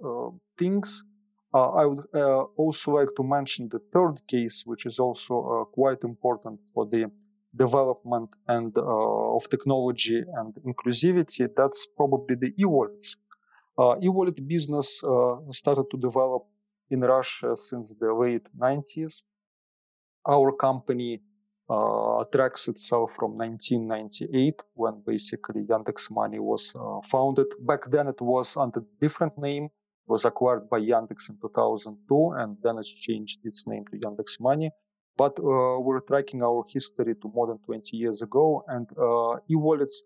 things 0.58 1.04
uh, 1.54 1.70
I 1.70 1.86
would 1.86 2.04
uh, 2.14 2.42
also 2.56 2.92
like 2.92 3.08
to 3.16 3.22
mention 3.22 3.68
the 3.68 3.78
third 3.78 4.20
case, 4.26 4.64
which 4.66 4.84
is 4.84 4.98
also 4.98 5.34
uh, 5.40 5.64
quite 5.64 6.04
important 6.04 6.60
for 6.74 6.84
the 6.86 7.10
development 7.56 8.36
and 8.46 8.76
of 8.76 9.48
technology 9.48 10.22
and 10.36 10.54
inclusivity. 10.66 11.48
That's 11.56 11.86
probably 11.96 12.36
the 12.36 12.52
e-wallets. 12.58 13.16
e-wallet 14.02 14.46
business 14.46 15.00
started 15.50 15.86
to 15.90 15.96
develop 15.96 16.42
in 16.90 17.00
Russia 17.00 17.56
since 17.56 17.94
the 17.94 18.12
late 18.12 18.48
90s. 18.58 19.22
Our 20.28 20.52
company 20.52 21.22
uh, 21.70 22.24
tracks 22.32 22.68
itself 22.68 23.14
from 23.14 23.36
1998 23.36 24.62
when 24.74 25.02
basically 25.06 25.62
Yandex 25.62 26.10
Money 26.10 26.38
was 26.38 26.74
uh, 26.76 27.00
founded. 27.02 27.46
Back 27.60 27.84
then 27.86 28.08
it 28.08 28.20
was 28.20 28.56
under 28.56 28.82
different 29.00 29.36
name 29.38 29.70
was 30.08 30.24
acquired 30.24 30.68
by 30.68 30.80
Yandex 30.80 31.28
in 31.28 31.36
2002 31.40 32.34
and 32.38 32.56
then 32.62 32.78
it's 32.78 32.92
changed 32.92 33.40
its 33.44 33.66
name 33.66 33.84
to 33.90 33.98
Yandex 33.98 34.40
Money. 34.40 34.70
But 35.16 35.38
uh, 35.40 35.80
we're 35.80 36.00
tracking 36.00 36.42
our 36.42 36.64
history 36.68 37.14
to 37.16 37.28
more 37.34 37.48
than 37.48 37.58
20 37.58 37.96
years 37.96 38.22
ago, 38.22 38.64
and 38.68 38.86
uh, 38.96 39.40
e-wallets 39.50 40.04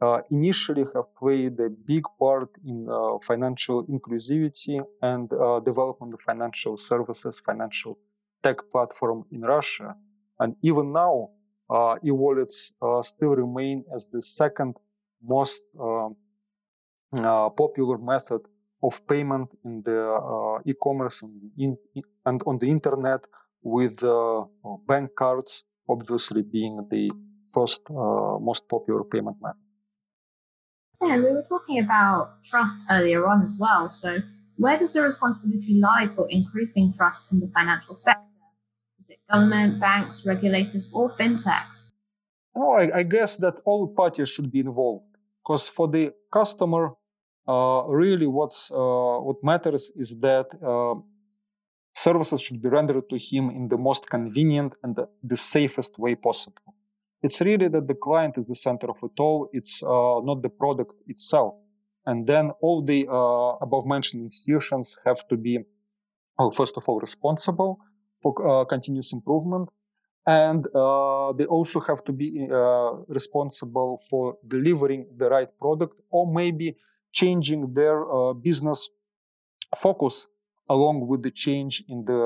uh, 0.00 0.20
initially 0.30 0.84
have 0.94 1.14
played 1.14 1.60
a 1.60 1.68
big 1.68 2.04
part 2.18 2.48
in 2.64 2.88
uh, 2.88 3.18
financial 3.22 3.84
inclusivity 3.86 4.80
and 5.02 5.30
uh, 5.32 5.60
development 5.60 6.14
of 6.14 6.20
financial 6.22 6.78
services, 6.78 7.38
financial 7.44 7.98
tech 8.42 8.56
platform 8.72 9.24
in 9.30 9.42
Russia. 9.42 9.94
And 10.40 10.56
even 10.62 10.90
now, 10.90 11.30
uh, 11.68 11.96
e-wallets 12.02 12.72
still 13.02 13.34
remain 13.36 13.84
as 13.94 14.06
the 14.06 14.22
second 14.22 14.76
most 15.22 15.62
um, 15.78 16.16
popular 17.56 17.98
method 17.98 18.40
of 18.86 19.06
payment 19.06 19.48
in 19.64 19.82
the 19.82 20.00
uh, 20.32 20.70
e-commerce 20.70 21.22
and, 21.22 21.34
in, 21.58 21.76
and 22.24 22.42
on 22.46 22.58
the 22.58 22.68
internet 22.76 23.26
with 23.62 23.96
uh, 24.04 24.44
bank 24.86 25.10
cards 25.16 25.64
obviously 25.88 26.42
being 26.42 26.86
the 26.90 27.10
first 27.52 27.82
uh, 27.90 28.38
most 28.38 28.68
popular 28.68 29.04
payment 29.04 29.36
method. 29.40 29.58
And 31.00 31.22
we 31.24 31.30
were 31.30 31.44
talking 31.48 31.78
about 31.78 32.42
trust 32.44 32.80
earlier 32.90 33.26
on 33.26 33.42
as 33.42 33.56
well. 33.60 33.88
So 33.90 34.18
where 34.56 34.78
does 34.78 34.92
the 34.92 35.02
responsibility 35.02 35.74
lie 35.78 36.08
for 36.14 36.26
increasing 36.30 36.92
trust 36.92 37.32
in 37.32 37.40
the 37.40 37.48
financial 37.48 37.94
sector? 37.94 38.22
Is 39.00 39.10
it 39.10 39.18
government, 39.30 39.78
banks, 39.78 40.26
regulators, 40.26 40.90
or 40.94 41.08
fintechs? 41.08 41.92
I, 42.56 42.90
I 42.94 43.02
guess 43.02 43.36
that 43.36 43.60
all 43.66 43.88
parties 43.88 44.30
should 44.30 44.50
be 44.50 44.60
involved 44.60 45.04
because 45.42 45.68
for 45.68 45.88
the 45.88 46.12
customer, 46.32 46.94
really 47.48 48.26
what's 48.26 48.70
uh, 48.70 49.18
what 49.26 49.36
matters 49.42 49.92
is 49.96 50.16
that 50.20 50.46
uh, 50.62 50.94
services 51.96 52.42
should 52.42 52.60
be 52.60 52.68
rendered 52.68 53.08
to 53.08 53.16
him 53.16 53.50
in 53.50 53.68
the 53.68 53.78
most 53.78 54.08
convenient 54.10 54.74
and 54.82 54.96
the, 55.22 55.36
safest 55.36 55.98
way 55.98 56.14
possible. 56.14 56.74
It's 57.22 57.40
really 57.40 57.68
that 57.68 57.88
the 57.88 57.94
client 57.94 58.36
is 58.36 58.44
the 58.44 58.54
center 58.54 58.88
of 58.90 58.98
it 59.02 59.18
all. 59.18 59.48
It's 59.52 59.82
uh, 59.82 60.20
not 60.30 60.42
the 60.42 60.50
product 60.50 61.02
itself. 61.06 61.54
And 62.04 62.26
then 62.26 62.52
all 62.60 62.82
the 62.82 63.08
uh, 63.08 63.64
above 63.66 63.86
mentioned 63.86 64.22
institutions 64.22 64.98
have 65.06 65.26
to 65.28 65.36
be, 65.36 65.58
well, 66.38 66.50
first 66.50 66.76
of 66.76 66.86
all, 66.86 67.00
responsible 67.00 67.80
for 68.22 68.32
uh, 68.46 68.64
continuous 68.66 69.12
improvement. 69.12 69.70
And 70.26 70.66
uh, 70.74 71.32
they 71.32 71.46
also 71.46 71.80
have 71.80 72.04
to 72.04 72.12
be 72.12 72.28
uh, 72.52 72.92
responsible 73.08 74.02
for 74.10 74.36
delivering 74.46 75.06
the 75.16 75.30
right 75.30 75.48
product 75.58 75.94
or 76.10 76.30
maybe 76.30 76.76
changing 77.20 77.60
their 77.78 77.98
uh, 78.16 78.32
business 78.48 78.80
focus 79.84 80.28
along 80.68 80.96
with 81.10 81.22
the 81.22 81.30
change 81.44 81.74
in 81.88 82.04
the 82.04 82.20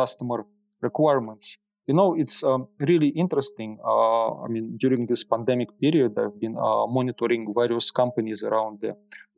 customer 0.00 0.38
requirements. 0.80 1.58
You 1.88 1.94
know 1.94 2.14
it's 2.22 2.42
um, 2.42 2.66
really 2.90 3.10
interesting 3.24 3.78
uh, 3.92 4.42
i 4.44 4.48
mean 4.54 4.76
during 4.76 5.06
this 5.06 5.22
pandemic 5.32 5.68
period 5.82 6.10
i've 6.18 6.38
been 6.44 6.56
uh, 6.68 6.84
monitoring 6.98 7.42
various 7.54 7.86
companies 7.92 8.42
around 8.42 8.80
the 8.80 8.92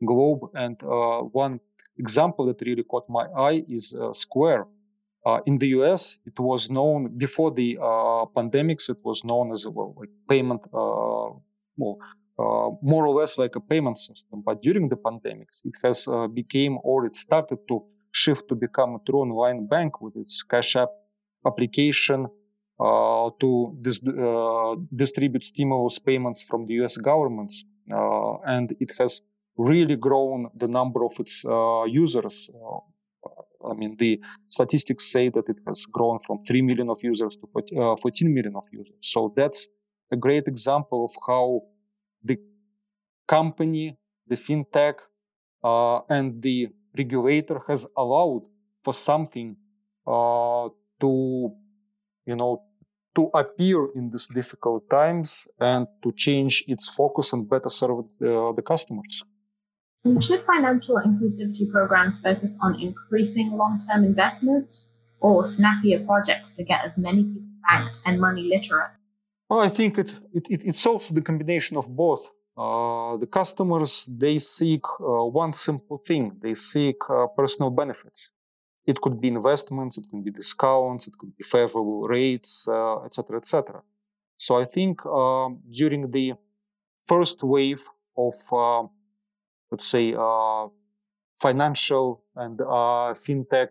globe. 0.09 0.41
And 0.55 0.77
uh, 0.83 1.19
one 1.43 1.59
example 1.97 2.43
that 2.47 2.59
really 2.65 2.85
caught 2.91 3.07
my 3.19 3.25
eye 3.47 3.63
is 3.77 3.93
uh, 3.93 4.13
square. 4.13 4.65
Uh, 5.25 5.41
in 5.45 5.57
the 5.59 5.69
us 5.91 6.03
it 6.25 6.37
was 6.39 6.61
known 6.77 6.99
before 7.25 7.51
the 7.51 7.77
uh, 7.89 8.23
pandemics 8.37 8.89
it 8.89 8.97
was 9.03 9.23
known 9.29 9.51
as 9.51 9.65
a 9.65 9.71
well, 9.75 9.93
like 9.99 10.13
payment 10.29 10.63
well 10.73 11.99
more 12.81 13.05
or 13.07 13.13
less 13.19 13.37
like 13.37 13.55
a 13.55 13.59
payment 13.59 13.97
system 13.97 14.41
but 14.45 14.61
during 14.61 14.89
the 14.89 14.95
pandemics 14.95 15.57
it 15.65 15.75
has 15.83 16.07
became 16.33 16.77
or 16.83 17.05
it 17.05 17.15
started 17.15 17.59
to 17.67 17.75
shift 18.11 18.47
to 18.49 18.55
become 18.55 18.95
a 18.95 18.99
true 19.05 19.21
online 19.21 19.67
bank 19.67 20.01
with 20.01 20.15
its 20.15 20.43
cash 20.43 20.75
app 20.75 20.89
application 21.45 22.27
uh, 22.79 23.29
to 23.39 23.77
dis- 23.81 24.01
distribute 24.95 25.43
stimulus 25.43 25.99
payments 25.99 26.41
from 26.41 26.65
the 26.65 26.73
US 26.75 26.97
governments. 26.97 27.65
And 28.45 28.73
it 28.79 28.91
has 28.99 29.21
really 29.57 29.97
grown 29.97 30.47
the 30.55 30.67
number 30.67 31.03
of 31.03 31.13
its 31.19 31.43
users. 31.87 32.49
I 33.69 33.73
mean, 33.73 33.97
the 33.97 34.21
statistics 34.47 35.11
say 35.11 35.29
that 35.29 35.49
it 35.49 35.59
has 35.67 35.85
grown 35.85 36.19
from 36.19 36.41
3 36.43 36.61
million 36.61 36.89
of 36.89 36.97
users 37.03 37.37
to 37.37 37.47
14 38.01 38.33
million 38.33 38.55
of 38.55 38.63
users. 38.71 38.95
So 39.01 39.33
that's 39.35 39.67
a 40.11 40.15
great 40.15 40.47
example 40.47 41.03
of 41.03 41.11
how 41.27 41.61
the 42.23 42.37
company, 43.27 43.97
the 44.27 44.35
fintech, 44.35 44.95
uh, 45.63 45.99
and 46.09 46.41
the 46.41 46.69
regulator 46.97 47.61
has 47.67 47.87
allowed 47.95 48.43
for 48.83 48.93
something 48.93 49.55
uh, 50.07 50.69
to, 50.99 51.51
you 52.25 52.35
know, 52.35 52.63
to 53.15 53.29
appear 53.33 53.87
in 53.95 54.09
these 54.09 54.27
difficult 54.27 54.89
times 54.89 55.47
and 55.59 55.87
to 56.03 56.11
change 56.13 56.63
its 56.67 56.87
focus 56.87 57.33
and 57.33 57.49
better 57.49 57.69
serve 57.69 58.05
the, 58.19 58.53
the 58.55 58.61
customers. 58.61 59.23
Should 60.21 60.41
financial 60.41 60.95
inclusivity 60.97 61.69
programs 61.69 62.21
focus 62.21 62.57
on 62.61 62.79
increasing 62.79 63.51
long 63.57 63.77
term 63.77 64.05
investments 64.05 64.87
or 65.19 65.43
snappier 65.43 65.99
projects 66.05 66.53
to 66.53 66.63
get 66.63 66.85
as 66.85 66.97
many 66.97 67.23
people 67.23 67.49
banked 67.67 67.99
and 68.05 68.19
money 68.19 68.43
literate? 68.43 68.91
Well, 69.49 69.59
I 69.59 69.69
think 69.69 69.97
it, 69.97 70.09
it, 70.33 70.45
it 70.49 70.63
it's 70.65 70.85
also 70.85 71.13
the 71.13 71.21
combination 71.21 71.75
of 71.77 71.87
both. 71.95 72.23
Uh, 72.57 73.17
the 73.17 73.27
customers 73.27 74.05
they 74.23 74.37
seek 74.37 74.83
uh, 74.99 75.25
one 75.43 75.53
simple 75.53 75.97
thing: 76.07 76.37
they 76.41 76.53
seek 76.53 76.97
uh, 77.09 77.27
personal 77.27 77.71
benefits. 77.71 78.31
It 78.85 79.01
could 79.01 79.21
be 79.21 79.27
investments, 79.29 79.97
it 79.97 80.05
could 80.09 80.23
be 80.25 80.31
discounts, 80.31 81.07
it 81.07 81.17
could 81.17 81.35
be 81.37 81.43
favorable 81.43 82.07
rates, 82.07 82.67
etc., 83.05 83.35
uh, 83.35 83.37
etc. 83.37 83.83
So 84.37 84.57
I 84.59 84.65
think 84.65 85.05
um, 85.05 85.59
during 85.71 86.09
the 86.11 86.33
first 87.07 87.43
wave 87.43 87.83
of, 88.17 88.35
uh, 88.51 88.87
let's 89.71 89.87
say, 89.87 90.13
uh, 90.17 90.67
financial 91.41 92.23
and 92.35 92.59
fintech 93.25 93.69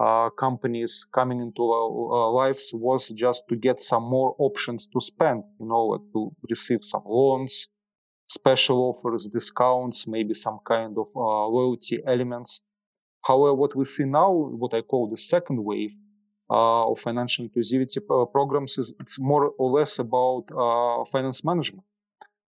uh, 0.00 0.30
companies 0.30 1.06
coming 1.12 1.40
into 1.40 1.62
our 1.62 2.30
lives 2.32 2.70
was 2.72 3.08
just 3.10 3.44
to 3.48 3.56
get 3.56 3.80
some 3.80 4.04
more 4.04 4.34
options 4.38 4.86
to 4.86 5.00
spend, 5.00 5.42
you 5.60 5.66
know, 5.66 5.84
to 6.12 6.32
receive 6.48 6.82
some 6.82 7.02
loans, 7.04 7.68
special 8.28 8.78
offers, 8.88 9.28
discounts, 9.28 10.06
maybe 10.06 10.34
some 10.34 10.58
kind 10.66 10.96
of 10.96 11.08
uh, 11.14 11.46
loyalty 11.46 12.00
elements. 12.06 12.62
However, 13.24 13.54
what 13.54 13.76
we 13.76 13.84
see 13.84 14.04
now, 14.04 14.32
what 14.32 14.72
I 14.72 14.80
call 14.80 15.08
the 15.08 15.16
second 15.16 15.62
wave 15.62 15.92
uh, 16.50 16.90
of 16.90 16.98
financial 16.98 17.46
inclusivity 17.46 17.98
uh, 17.98 18.24
programs, 18.26 18.78
is 18.78 18.94
it's 19.00 19.18
more 19.18 19.50
or 19.58 19.70
less 19.78 19.98
about 19.98 20.44
uh, 20.50 21.04
finance 21.12 21.44
management. 21.44 21.84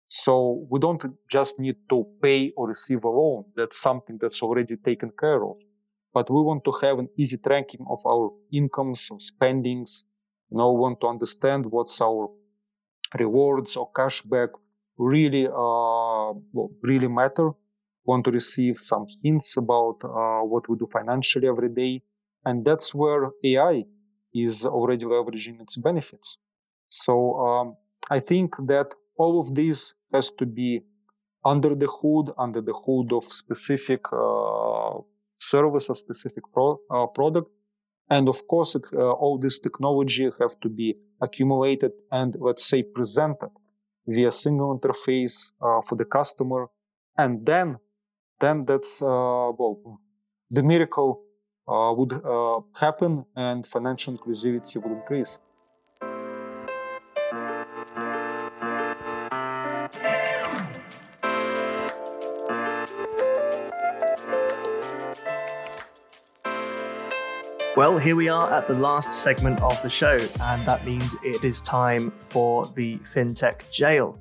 So 0.07 0.65
we 0.69 0.79
don't 0.79 1.03
just 1.29 1.59
need 1.59 1.75
to 1.89 2.05
pay 2.21 2.53
or 2.57 2.67
receive 2.67 3.03
a 3.03 3.09
loan. 3.09 3.45
That's 3.55 3.79
something 3.79 4.17
that's 4.19 4.41
already 4.41 4.77
taken 4.77 5.11
care 5.19 5.43
of. 5.43 5.57
But 6.15 6.31
we 6.31 6.41
want 6.41 6.63
to 6.65 6.73
have 6.83 6.99
an 6.99 7.09
easy 7.17 7.37
tracking 7.37 7.85
of 7.89 8.01
our 8.07 8.31
incomes 8.51 9.09
or 9.11 9.19
spendings. 9.19 10.05
You 10.51 10.57
know, 10.59 10.71
want 10.73 11.01
to 11.01 11.07
understand 11.09 11.67
what's 11.67 12.01
our 12.01 12.29
rewards 13.19 13.75
or 13.75 13.91
cashback 13.93 14.49
really, 14.97 15.47
uh, 15.47 16.31
well, 16.55 16.69
really 16.81 17.07
matter 17.07 17.51
want 18.05 18.23
to 18.25 18.31
receive 18.31 18.77
some 18.79 19.07
hints 19.23 19.57
about 19.57 19.97
uh, 20.03 20.41
what 20.45 20.69
we 20.69 20.77
do 20.77 20.87
financially 20.91 21.47
every 21.47 21.69
day. 21.69 22.01
And 22.45 22.63
that's 22.63 22.93
where 22.93 23.31
AI 23.43 23.85
is 24.33 24.65
already 24.65 25.05
leveraging 25.05 25.59
its 25.61 25.75
benefits. 25.77 26.37
So 26.89 27.13
um, 27.47 27.77
I 28.11 28.19
think 28.19 28.55
that 28.67 28.93
all 29.17 29.39
of 29.39 29.55
this 29.55 29.93
has 30.13 30.31
to 30.39 30.45
be 30.45 30.81
under 31.45 31.75
the 31.75 31.87
hood, 31.87 32.31
under 32.37 32.61
the 32.61 32.73
hood 32.73 33.13
of 33.13 33.23
specific 33.25 34.01
uh, 34.13 34.99
service 35.39 35.89
or 35.89 35.95
specific 35.95 36.43
pro- 36.53 36.79
uh, 36.89 37.07
product. 37.07 37.49
And 38.09 38.29
of 38.29 38.47
course, 38.47 38.75
it, 38.75 38.85
uh, 38.93 39.11
all 39.11 39.37
this 39.37 39.59
technology 39.59 40.29
have 40.39 40.59
to 40.61 40.69
be 40.69 40.95
accumulated 41.21 41.91
and 42.11 42.35
let's 42.39 42.65
say 42.65 42.83
presented 42.83 43.49
via 44.07 44.31
single 44.31 44.77
interface 44.77 45.51
uh, 45.61 45.81
for 45.81 45.95
the 45.95 46.05
customer. 46.05 46.67
And 47.17 47.45
then 47.45 47.77
then 48.39 48.65
that's 48.65 49.01
uh, 49.01 49.51
well, 49.57 49.99
the 50.51 50.63
miracle 50.63 51.23
uh, 51.67 51.93
would 51.97 52.13
uh, 52.13 52.59
happen 52.73 53.25
and 53.35 53.65
financial 53.65 54.17
inclusivity 54.17 54.81
would 54.81 54.91
increase. 54.91 55.39
Well, 67.75 67.97
here 67.97 68.15
we 68.15 68.29
are 68.29 68.53
at 68.53 68.69
the 68.69 68.73
last 68.73 69.21
segment 69.21 69.61
of 69.61 69.81
the 69.81 69.89
show, 69.89 70.17
and 70.39 70.65
that 70.65 70.85
means 70.85 71.17
it 71.23 71.43
is 71.43 71.59
time 71.59 72.09
for 72.11 72.65
the 72.67 72.95
FinTech 72.99 73.69
Jail. 73.69 74.17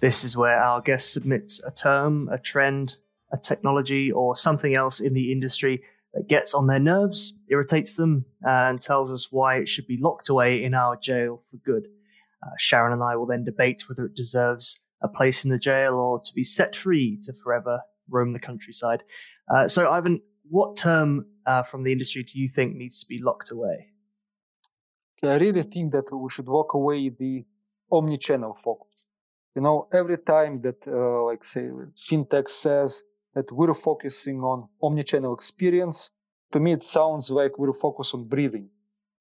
This 0.00 0.24
is 0.24 0.36
where 0.36 0.60
our 0.60 0.80
guest 0.80 1.12
submits 1.12 1.62
a 1.62 1.70
term, 1.70 2.28
a 2.32 2.38
trend, 2.38 2.96
a 3.32 3.36
technology 3.36 4.10
or 4.10 4.34
something 4.34 4.74
else 4.74 4.98
in 4.98 5.14
the 5.14 5.30
industry 5.30 5.84
that 6.14 6.26
gets 6.26 6.52
on 6.52 6.66
their 6.66 6.80
nerves, 6.80 7.38
irritates 7.48 7.94
them, 7.94 8.24
and 8.42 8.80
tells 8.80 9.12
us 9.12 9.30
why 9.30 9.58
it 9.58 9.68
should 9.68 9.86
be 9.86 10.00
locked 10.00 10.28
away 10.28 10.60
in 10.60 10.74
our 10.74 10.96
jail 10.96 11.42
for 11.48 11.58
good. 11.58 11.86
Uh, 12.42 12.50
Sharon 12.58 12.92
and 12.92 13.04
I 13.04 13.14
will 13.14 13.26
then 13.26 13.44
debate 13.44 13.88
whether 13.88 14.04
it 14.04 14.16
deserves 14.16 14.80
a 15.00 15.06
place 15.06 15.44
in 15.44 15.50
the 15.52 15.60
jail 15.60 15.94
or 15.94 16.20
to 16.20 16.32
be 16.34 16.42
set 16.42 16.74
free 16.74 17.20
to 17.22 17.32
forever 17.34 17.82
roam 18.10 18.32
the 18.32 18.40
countryside. 18.40 19.04
Uh, 19.48 19.68
so, 19.68 19.88
Ivan, 19.88 20.22
what 20.48 20.76
term 20.76 21.26
uh, 21.46 21.62
from 21.62 21.82
the 21.84 21.92
industry 21.92 22.22
do 22.22 22.38
you 22.38 22.48
think 22.48 22.76
needs 22.76 23.00
to 23.02 23.08
be 23.08 23.22
locked 23.22 23.50
away? 23.50 23.88
I 25.22 25.38
really 25.38 25.62
think 25.62 25.92
that 25.92 26.12
we 26.12 26.28
should 26.30 26.48
lock 26.48 26.74
away 26.74 27.08
the 27.08 27.44
omni-channel 27.90 28.54
focus. 28.54 29.06
You 29.54 29.62
know, 29.62 29.88
every 29.92 30.18
time 30.18 30.60
that, 30.62 30.86
uh, 30.86 31.24
like, 31.24 31.44
say, 31.44 31.70
fintech 31.96 32.48
says 32.48 33.02
that 33.34 33.50
we're 33.52 33.74
focusing 33.74 34.40
on 34.40 34.68
omni-channel 34.82 35.32
experience. 35.34 36.10
To 36.52 36.60
me, 36.60 36.72
it 36.72 36.82
sounds 36.82 37.30
like 37.30 37.58
we're 37.58 37.72
focused 37.72 38.14
on 38.14 38.24
breathing. 38.24 38.68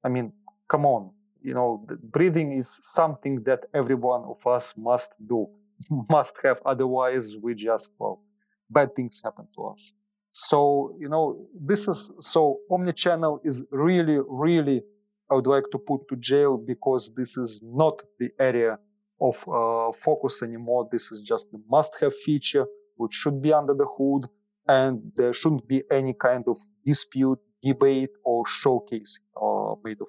I 0.03 0.09
mean, 0.09 0.33
come 0.67 0.85
on, 0.85 1.11
you 1.41 1.53
know, 1.53 1.85
breathing 2.03 2.53
is 2.53 2.79
something 2.81 3.43
that 3.43 3.65
every 3.73 3.95
one 3.95 4.23
of 4.23 4.45
us 4.45 4.73
must 4.77 5.13
do, 5.27 5.47
must 6.09 6.37
have. 6.43 6.59
Otherwise, 6.65 7.35
we 7.37 7.55
just, 7.55 7.93
well, 7.97 8.21
bad 8.69 8.95
things 8.95 9.21
happen 9.23 9.47
to 9.55 9.65
us. 9.65 9.93
So, 10.33 10.95
you 10.99 11.07
know, 11.09 11.47
this 11.55 11.87
is 11.87 12.11
so 12.19 12.59
omnichannel 12.71 13.39
is 13.45 13.63
really, 13.71 14.17
really, 14.27 14.81
I 15.29 15.35
would 15.35 15.45
like 15.45 15.65
to 15.71 15.77
put 15.77 16.07
to 16.09 16.15
jail 16.15 16.57
because 16.57 17.13
this 17.15 17.37
is 17.37 17.59
not 17.63 18.01
the 18.19 18.29
area 18.39 18.79
of 19.21 19.35
uh, 19.47 19.91
focus 19.91 20.41
anymore. 20.41 20.89
This 20.91 21.11
is 21.11 21.21
just 21.21 21.53
a 21.53 21.57
must 21.69 21.99
have 22.01 22.15
feature 22.25 22.65
which 22.97 23.13
should 23.13 23.43
be 23.43 23.53
under 23.53 23.75
the 23.75 23.85
hood 23.97 24.25
and 24.67 25.11
there 25.15 25.33
shouldn't 25.33 25.67
be 25.67 25.83
any 25.91 26.13
kind 26.13 26.45
of 26.47 26.57
dispute 26.83 27.39
debate 27.61 28.11
or 28.23 28.43
showcase 28.47 29.19
uh, 29.39 29.75
made 29.83 30.01
of. 30.01 30.07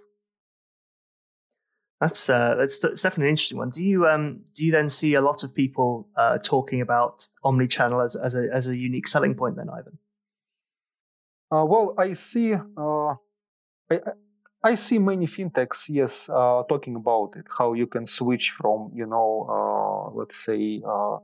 That's 2.01 2.31
uh, 2.31 2.55
that's, 2.59 2.81
definitely 2.81 3.25
an 3.25 3.31
interesting 3.31 3.59
one. 3.59 3.71
Do 3.71 3.85
you 3.85 4.07
um 4.07 4.41
do 4.55 4.65
you 4.65 4.73
then 4.73 4.89
see 4.89 5.15
a 5.15 5.21
lot 5.21 5.45
of 5.45 5.55
people 5.55 6.09
uh, 6.17 6.39
talking 6.39 6.81
about 6.81 7.29
omni-channel 7.45 8.01
as 8.01 8.17
as 8.17 8.35
a 8.35 8.49
as 8.53 8.69
a 8.69 8.77
unique 8.77 9.07
selling 9.07 9.35
point 9.35 9.57
then, 9.57 9.69
Ivan? 9.71 9.99
Well, 11.51 11.95
I 11.99 12.13
see. 12.15 12.55
I, 13.91 13.99
I 14.63 14.75
see 14.77 14.99
many 14.99 15.27
fintechs, 15.27 15.85
yes, 15.89 16.29
uh, 16.31 16.63
talking 16.69 16.97
about 16.97 17.35
it. 17.37 17.47
How 17.59 17.75
you 17.75 17.87
can 17.87 18.07
switch 18.07 18.53
from, 18.53 18.91
you 18.95 19.07
know, 19.07 19.47
uh, 19.57 20.11
let's 20.19 20.37
say, 20.45 20.83
uh, 20.87 21.19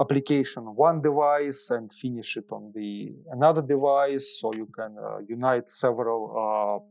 application 0.00 0.64
one 0.76 1.00
device 1.02 1.70
and 1.70 1.92
finish 1.92 2.36
it 2.36 2.46
on 2.52 2.72
the 2.74 3.14
another 3.32 3.62
device, 3.62 4.38
so 4.40 4.52
you 4.54 4.66
can 4.76 4.96
unite 5.28 5.68
several 5.68 6.82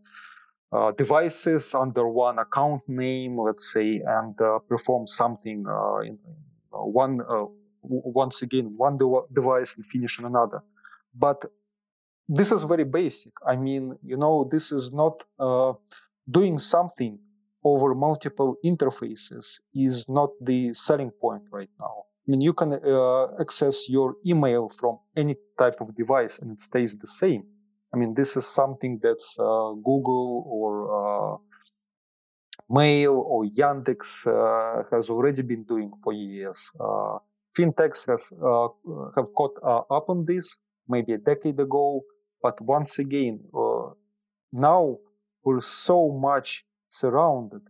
devices 0.97 1.73
under 1.73 2.07
one 2.07 2.39
account 2.39 2.81
name, 2.87 3.39
let's 3.39 3.71
say, 3.71 4.01
and 4.05 4.35
perform 4.67 5.07
something 5.07 5.65
in 6.05 6.17
one 6.71 7.19
once 7.81 8.41
again 8.41 8.73
one 8.77 8.97
de- 8.97 9.21
device 9.33 9.75
and 9.75 9.85
finish 9.85 10.19
on 10.19 10.25
another. 10.25 10.61
But 11.15 11.45
this 12.27 12.51
is 12.51 12.63
very 12.63 12.83
basic. 12.85 13.33
I 13.45 13.55
mean, 13.55 13.97
you 14.03 14.17
know, 14.17 14.47
this 14.49 14.71
is 14.71 14.91
not 14.93 15.23
uh, 15.39 15.73
doing 16.31 16.59
something 16.59 17.19
over 17.63 17.95
multiple 17.95 18.55
interfaces 18.65 19.59
is 19.73 20.07
not 20.09 20.29
the 20.41 20.73
selling 20.73 21.11
point 21.11 21.43
right 21.51 21.69
now. 21.79 22.03
I 22.27 22.31
mean, 22.31 22.41
you 22.41 22.53
can 22.53 22.73
uh, 22.73 23.27
access 23.39 23.89
your 23.89 24.15
email 24.25 24.69
from 24.69 24.99
any 25.15 25.35
type 25.57 25.81
of 25.81 25.93
device 25.95 26.39
and 26.39 26.51
it 26.51 26.59
stays 26.59 26.97
the 26.97 27.07
same. 27.07 27.43
I 27.93 27.97
mean, 27.97 28.13
this 28.13 28.35
is 28.37 28.45
something 28.45 28.99
that's 29.03 29.37
uh, 29.39 29.73
Google 29.83 30.45
or 30.47 30.71
uh, 30.99 31.37
Mail 32.69 33.13
or 33.15 33.45
Yandex 33.45 34.25
uh, 34.25 34.83
has 34.91 35.09
already 35.09 35.41
been 35.41 35.63
doing 35.63 35.91
for 36.01 36.13
years. 36.13 36.71
Uh, 36.79 37.17
fintechs 37.57 38.07
has 38.07 38.31
have 39.15 39.33
caught 39.35 39.55
up 39.91 40.09
on 40.09 40.25
this 40.25 40.57
maybe 40.87 41.13
a 41.13 41.17
decade 41.17 41.59
ago 41.59 42.01
but 42.43 42.61
once 42.61 42.99
again, 42.99 43.39
uh, 43.57 43.89
now 44.51 44.97
we're 45.43 45.61
so 45.61 46.11
much 46.11 46.65
surrounded 46.89 47.63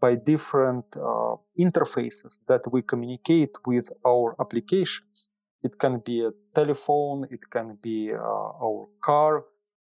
by 0.00 0.14
different 0.14 0.84
uh, 0.96 1.36
interfaces 1.58 2.38
that 2.48 2.62
we 2.72 2.82
communicate 2.82 3.54
with 3.66 3.90
our 4.06 4.36
applications. 4.40 5.28
It 5.62 5.78
can 5.78 6.00
be 6.00 6.24
a 6.24 6.32
telephone, 6.54 7.26
it 7.30 7.48
can 7.50 7.78
be 7.82 8.12
uh, 8.12 8.18
our 8.18 8.86
car, 9.02 9.44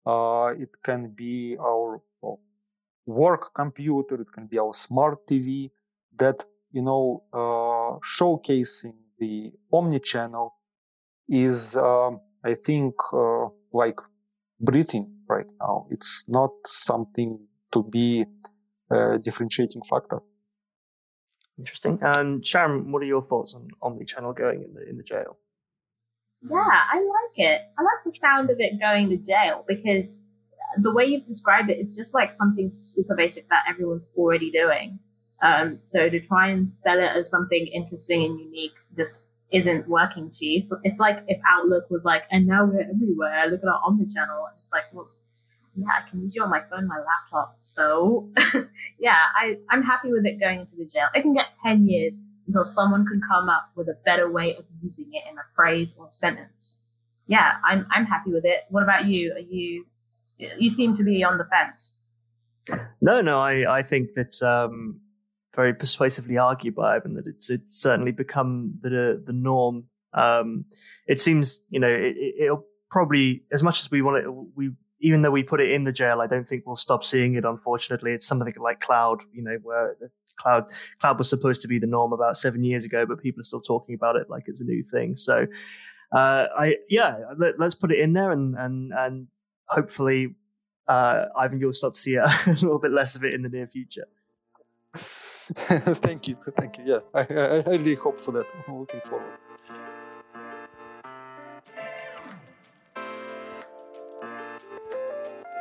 uh, 0.07 0.55
it 0.59 0.74
can 0.83 1.11
be 1.14 1.57
our 1.61 2.01
uh, 2.24 2.37
work 3.07 3.53
computer, 3.55 4.20
it 4.20 4.33
can 4.33 4.47
be 4.47 4.59
our 4.59 4.74
smart 4.74 5.26
TV. 5.26 5.70
That 6.16 6.45
you 6.72 6.83
know, 6.83 7.24
uh, 7.33 7.99
showcasing 8.16 8.95
the 9.18 9.53
omni-channel 9.72 10.55
is, 11.28 11.76
um, 11.76 12.20
I 12.45 12.55
think, 12.55 12.95
like 13.72 13.99
breathing 14.61 15.13
right 15.29 15.51
now. 15.61 15.87
It's 15.91 16.25
not 16.29 16.51
something 16.67 17.39
to 17.73 17.83
be 17.83 18.25
a 18.91 19.19
differentiating 19.19 19.83
factor. 19.89 20.21
Interesting. 21.59 21.99
And 22.03 22.45
Sharon, 22.47 22.91
what 22.91 23.03
are 23.03 23.07
your 23.07 23.23
thoughts 23.23 23.55
on 23.55 23.69
omni-channel 23.83 24.33
going 24.33 24.63
in 24.63 24.75
the 24.75 24.89
in 24.89 24.97
the 24.97 25.03
jail? 25.03 25.37
Yeah, 26.43 26.57
I 26.57 26.97
like 26.97 27.39
it. 27.39 27.61
I 27.79 27.83
like 27.83 28.05
the 28.05 28.13
sound 28.13 28.49
of 28.51 28.57
it 28.61 28.81
going 28.81 29.11
to 29.11 29.19
jail 29.19 29.65
because 29.69 30.19
the 30.79 30.93
way 30.93 31.05
you've 31.05 31.27
described 31.27 31.69
it 31.71 31.79
is 31.79 31.95
just 31.95 32.15
like 32.15 32.33
something 32.33 32.71
super 32.71 33.15
basic 33.15 33.49
that 33.51 33.65
everyone's 33.69 34.07
already 34.17 34.51
doing. 34.51 35.01
Um, 35.43 35.79
so 35.81 36.09
to 36.09 36.21
try 36.21 36.49
and 36.49 36.73
sell 36.73 36.99
it 36.99 37.11
as 37.17 37.31
something 37.31 37.67
interesting 37.67 38.25
and 38.25 38.41
unique 38.41 38.75
just 38.97 39.25
isn't 39.53 39.88
working, 39.88 40.30
chief. 40.30 40.64
It's 40.84 40.98
like 40.98 41.24
if 41.26 41.40
Outlook 41.48 41.90
was 41.90 42.05
like, 42.05 42.24
and 42.30 42.46
now 42.46 42.64
we're 42.64 42.82
everywhere. 42.82 43.48
Look 43.48 43.62
at 43.62 43.68
our 43.68 43.80
omni-channel. 43.84 44.48
It's 44.57 44.70
like, 44.72 44.84
well, 44.92 45.09
yeah, 45.76 45.86
I 46.05 46.09
can 46.09 46.22
use 46.22 46.36
you 46.36 46.42
on 46.42 46.51
my 46.51 46.62
phone, 46.70 46.86
my 46.86 46.98
laptop. 46.98 47.57
So 47.61 48.30
yeah, 48.98 49.18
I, 49.34 49.59
I'm 49.68 49.82
happy 49.82 50.11
with 50.11 50.26
it 50.26 50.38
going 50.38 50.61
into 50.61 50.76
the 50.76 50.86
jail. 50.86 51.09
It 51.14 51.22
can 51.22 51.34
get 51.34 51.55
10 51.64 51.88
years 51.88 52.14
until 52.46 52.64
someone 52.64 53.07
can 53.07 53.20
come 53.28 53.48
up 53.48 53.70
with 53.76 53.88
a 53.88 53.96
better 54.05 54.30
way 54.30 54.55
of 54.57 54.64
using 54.82 55.11
it 55.12 55.22
in 55.30 55.38
a 55.38 55.42
phrase 55.55 55.96
or 55.98 56.09
sentence. 56.11 56.78
Yeah, 57.26 57.57
I'm, 57.64 57.86
I'm 57.90 58.07
happy 58.07 58.30
with 58.32 58.44
it. 58.44 58.64
What 58.70 58.82
about 58.82 59.07
you? 59.07 59.32
Are 59.32 59.38
you, 59.38 59.86
you 60.59 60.68
seem 60.68 60.94
to 60.94 61.05
be 61.05 61.22
on 61.22 61.38
the 61.38 61.44
fence. 61.44 61.98
No, 63.01 63.20
no, 63.20 63.38
I, 63.40 63.78
I 63.78 63.82
think 63.82 64.14
that, 64.14 64.42
um, 64.42 65.01
very 65.55 65.74
persuasively 65.74 66.38
argued 66.38 66.74
by 66.74 66.96
Ivan 66.96 67.14
that 67.14 67.26
it's 67.26 67.51
it's 67.51 67.80
certainly 67.80 68.12
become 68.12 68.74
the 68.82 69.22
the 69.24 69.32
norm. 69.32 69.84
Um, 70.12 70.64
it 71.07 71.20
seems 71.20 71.62
you 71.70 71.80
know 71.80 71.88
it, 71.90 72.51
will 72.51 72.64
probably 72.90 73.44
as 73.53 73.62
much 73.62 73.80
as 73.80 73.90
we 73.90 74.03
want 74.03 74.24
it 74.24 74.28
we 74.57 74.70
even 75.01 75.22
though 75.22 75.30
we 75.30 75.42
put 75.42 75.61
it 75.61 75.70
in 75.70 75.84
the 75.84 75.92
jail, 75.92 76.20
I 76.20 76.26
don't 76.26 76.46
think 76.46 76.64
we'll 76.66 76.76
stop 76.76 77.05
seeing 77.05 77.34
it. 77.34 77.44
Unfortunately, 77.44 78.12
it's 78.12 78.26
something 78.26 78.53
like 78.61 78.80
cloud, 78.80 79.22
you 79.32 79.42
know, 79.42 79.59
where 79.62 79.96
cloud 80.38 80.66
cloud 81.01 81.18
was 81.18 81.28
supposed 81.28 81.62
to 81.62 81.68
be 81.68 81.78
the 81.78 81.86
norm 81.86 82.12
about 82.12 82.36
seven 82.36 82.64
years 82.64 82.84
ago, 82.84 83.07
but 83.07 83.22
people 83.22 83.40
are 83.40 83.44
still 83.44 83.61
talking 83.61 83.94
about 83.94 84.16
it 84.16 84.28
like 84.28 84.44
it's 84.46 84.61
a 84.61 84.64
new 84.64 84.82
thing. 84.82 85.16
So, 85.16 85.46
uh, 86.12 86.46
I 86.57 86.76
yeah, 86.88 87.16
let, 87.38 87.61
us 87.61 87.74
put 87.74 87.92
it 87.92 87.98
in 87.98 88.12
there 88.12 88.30
and 88.30 88.55
and 88.57 88.92
and 88.92 89.28
hopefully, 89.68 90.34
uh, 90.86 91.26
Ivan, 91.36 91.61
you'll 91.61 91.72
start 91.72 91.94
to 91.94 92.01
see 92.01 92.16
a 92.16 92.26
little 92.46 92.78
bit 92.78 92.92
less 92.92 93.16
of 93.16 93.24
it 93.24 93.34
in 93.34 93.42
the 93.42 93.48
near 93.48 93.66
future. 93.66 94.07
thank 95.57 96.28
you, 96.28 96.36
thank 96.57 96.78
you. 96.78 96.84
Yeah, 96.86 96.98
I, 97.14 97.20
I, 97.20 97.57
I 97.59 97.70
really 97.70 97.96
hope 97.96 98.18
for 98.18 98.32
that. 98.32 98.46
I'm 98.68 98.78
looking 98.78 99.01
forward. 99.01 99.26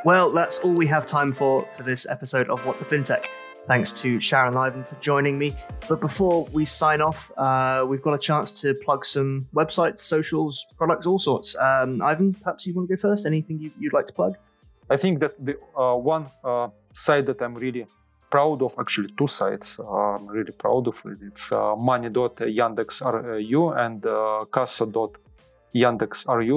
Well, 0.06 0.30
that's 0.30 0.60
all 0.60 0.72
we 0.72 0.88
have 0.88 1.08
time 1.08 1.34
for 1.34 1.62
for 1.62 1.84
this 1.84 2.08
episode 2.08 2.50
of 2.50 2.66
What 2.66 2.80
the 2.80 2.86
FinTech. 2.86 3.26
Thanks 3.68 3.92
to 4.02 4.20
Sharon 4.20 4.56
Ivan 4.56 4.84
for 4.84 4.96
joining 4.96 5.38
me. 5.38 5.52
But 5.88 6.00
before 6.00 6.46
we 6.54 6.66
sign 6.66 7.02
off, 7.02 7.32
uh, 7.38 7.86
we've 7.88 8.02
got 8.02 8.14
a 8.14 8.18
chance 8.18 8.52
to 8.62 8.74
plug 8.86 9.06
some 9.06 9.48
websites, 9.54 10.00
socials, 10.00 10.66
products, 10.78 11.06
all 11.06 11.20
sorts. 11.20 11.56
Um, 11.56 12.02
Ivan, 12.02 12.34
perhaps 12.34 12.66
you 12.66 12.74
want 12.74 12.90
to 12.90 12.96
go 12.96 13.00
first? 13.00 13.26
Anything 13.26 13.60
you, 13.60 13.72
would 13.82 13.94
like 13.94 14.08
to 14.08 14.14
plug? 14.14 14.38
I 14.90 14.98
think 14.98 15.20
that 15.20 15.34
the 15.46 15.58
uh, 15.78 15.96
one 15.96 16.28
uh, 16.44 16.70
site 16.94 17.26
that 17.26 17.42
I'm 17.42 17.54
really 17.56 17.86
proud 18.30 18.62
of 18.62 18.76
actually 18.80 19.12
two 19.18 19.28
sites. 19.28 19.80
I'm 19.80 20.28
really 20.28 20.52
proud 20.52 20.88
of 20.88 21.02
it. 21.06 21.18
It's 21.22 21.52
uh, 21.52 21.76
money.yandex.ru 21.76 23.70
and 23.72 24.06
uh. 24.06 24.46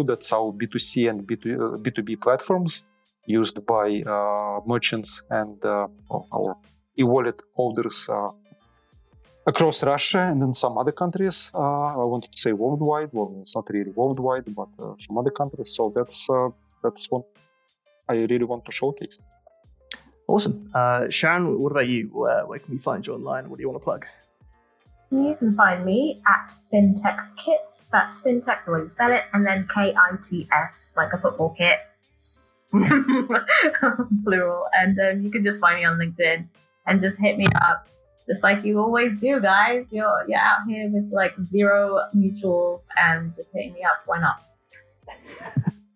That's 0.05 0.33
our 0.33 0.53
B2C 0.53 1.11
and 1.11 1.27
B2, 1.27 1.83
B2B 1.83 2.21
platforms 2.21 2.85
used 3.27 3.65
by 3.67 4.03
uh, 4.07 4.61
merchants 4.67 5.23
and 5.31 5.65
uh, 5.65 5.87
our 6.11 6.57
e-wallet 6.99 7.43
holders 7.55 8.09
uh, 8.09 8.29
across 9.47 9.83
Russia 9.83 10.21
and 10.21 10.43
in 10.43 10.55
some 10.55 10.79
other 10.79 10.93
countries. 10.93 11.51
Uh, 11.55 11.59
I 11.61 12.05
wanted 12.05 12.33
to 12.33 12.39
say 12.39 12.53
worldwide. 12.53 13.11
Well, 13.13 13.37
it's 13.41 13.55
not 13.55 13.69
really 13.71 13.91
worldwide, 13.91 14.55
but 14.55 14.69
uh, 14.81 14.95
some 14.97 15.19
other 15.19 15.31
countries. 15.31 15.75
So 15.75 15.93
that's 15.95 16.29
uh, 16.31 16.51
that's 16.83 17.11
what 17.11 17.25
I 18.09 18.15
really 18.15 18.45
want 18.45 18.65
to 18.67 18.73
showcase. 18.73 19.19
Awesome. 20.33 20.71
Uh, 20.73 21.11
Sharon, 21.11 21.59
what 21.59 21.73
about 21.73 21.89
you? 21.89 22.09
Where, 22.11 22.47
where, 22.47 22.59
can 22.59 22.73
we 22.73 22.79
find 22.79 23.07
you 23.07 23.13
online? 23.13 23.51
What 23.51 23.59
do 23.59 23.63
you 23.63 23.69
want 23.69 23.83
to 23.83 23.85
plug? 23.85 24.07
You 25.11 25.37
can 25.39 25.55
find 25.55 25.85
me 25.85 26.23
at 26.27 26.55
FinTech 26.73 27.37
Kits. 27.37 27.91
That's 27.93 28.23
FinTech, 28.23 28.65
the 28.65 28.73
way 28.73 28.79
you 28.81 28.89
spell 28.89 29.13
it, 29.13 29.25
and 29.35 29.47
then 29.47 29.69
K 29.69 29.93
I 29.95 30.17
T 30.27 30.49
S, 30.51 30.95
like 30.97 31.13
a 31.13 31.19
football 31.19 31.51
kit. 31.51 31.81
Plural. 34.25 34.69
And 34.73 34.99
um, 35.01 35.21
you 35.21 35.31
can 35.31 35.45
just 35.45 35.61
find 35.61 35.81
me 35.81 35.85
on 35.85 35.99
LinkedIn 35.99 36.49
and 36.87 36.99
just 36.99 37.21
hit 37.21 37.37
me 37.37 37.49
up, 37.61 37.87
just 38.27 38.43
like 38.43 38.65
you 38.65 38.79
always 38.79 39.21
do, 39.21 39.39
guys. 39.39 39.93
You're, 39.93 40.25
you're 40.27 40.41
out 40.41 40.61
here 40.67 40.89
with 40.89 41.13
like 41.13 41.35
zero 41.45 42.09
mutuals 42.17 42.87
and 42.99 43.37
just 43.37 43.53
hitting 43.53 43.75
me 43.75 43.83
up. 43.83 44.01
Why 44.07 44.19
not? 44.19 44.43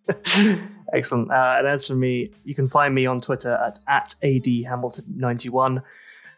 Excellent. 0.95 1.31
Uh, 1.31 1.57
and 1.59 1.67
as 1.67 1.87
for 1.87 1.95
me, 1.95 2.29
you 2.45 2.55
can 2.55 2.69
find 2.69 2.95
me 2.95 3.07
on 3.07 3.21
Twitter 3.21 3.59
at, 3.65 3.79
at 3.89 4.15
adhamilton91 4.23 5.83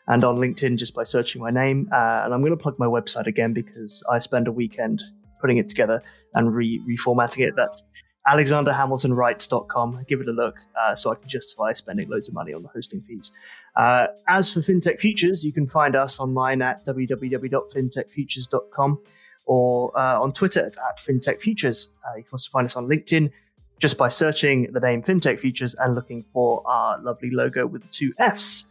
and 0.08 0.24
on 0.24 0.36
LinkedIn 0.36 0.76
just 0.76 0.94
by 0.94 1.04
searching 1.04 1.42
my 1.42 1.50
name. 1.50 1.88
Uh, 1.92 2.22
and 2.24 2.32
I'm 2.32 2.40
going 2.40 2.52
to 2.52 2.56
plug 2.56 2.78
my 2.78 2.86
website 2.86 3.26
again 3.26 3.52
because 3.52 4.02
I 4.10 4.16
spend 4.18 4.48
a 4.48 4.52
weekend 4.52 5.02
putting 5.40 5.58
it 5.58 5.68
together 5.68 6.02
and 6.34 6.52
re- 6.54 6.80
reformatting 6.88 7.46
it. 7.46 7.54
That's 7.56 7.84
alexanderhamiltonwrites.com. 8.26 10.04
Give 10.08 10.20
it 10.20 10.28
a 10.28 10.32
look 10.32 10.56
uh, 10.80 10.94
so 10.94 11.12
I 11.12 11.14
can 11.14 11.28
justify 11.28 11.72
spending 11.72 12.08
loads 12.08 12.28
of 12.28 12.34
money 12.34 12.54
on 12.54 12.62
the 12.62 12.68
hosting 12.68 13.02
fees. 13.02 13.32
Uh, 13.76 14.06
as 14.28 14.50
for 14.52 14.60
FinTech 14.60 14.98
Futures, 14.98 15.44
you 15.44 15.52
can 15.52 15.66
find 15.66 15.94
us 15.94 16.18
online 16.20 16.62
at 16.62 16.86
www.fintechfutures.com 16.86 19.02
or 19.46 19.98
uh, 19.98 20.20
on 20.20 20.32
Twitter 20.32 20.60
at, 20.60 20.76
at 20.78 20.98
FinTech 20.98 21.40
Futures. 21.40 21.92
Uh, 22.06 22.16
you 22.16 22.24
can 22.24 22.32
also 22.32 22.50
find 22.50 22.64
us 22.64 22.76
on 22.76 22.88
LinkedIn 22.88 23.30
just 23.78 23.96
by 23.96 24.08
searching 24.08 24.70
the 24.72 24.80
name 24.80 25.02
FinTech 25.02 25.38
Futures 25.38 25.74
and 25.74 25.94
looking 25.94 26.24
for 26.32 26.62
our 26.66 27.00
lovely 27.00 27.30
logo 27.30 27.66
with 27.66 27.82
the 27.82 27.88
two 27.88 28.12
F's. 28.18 28.66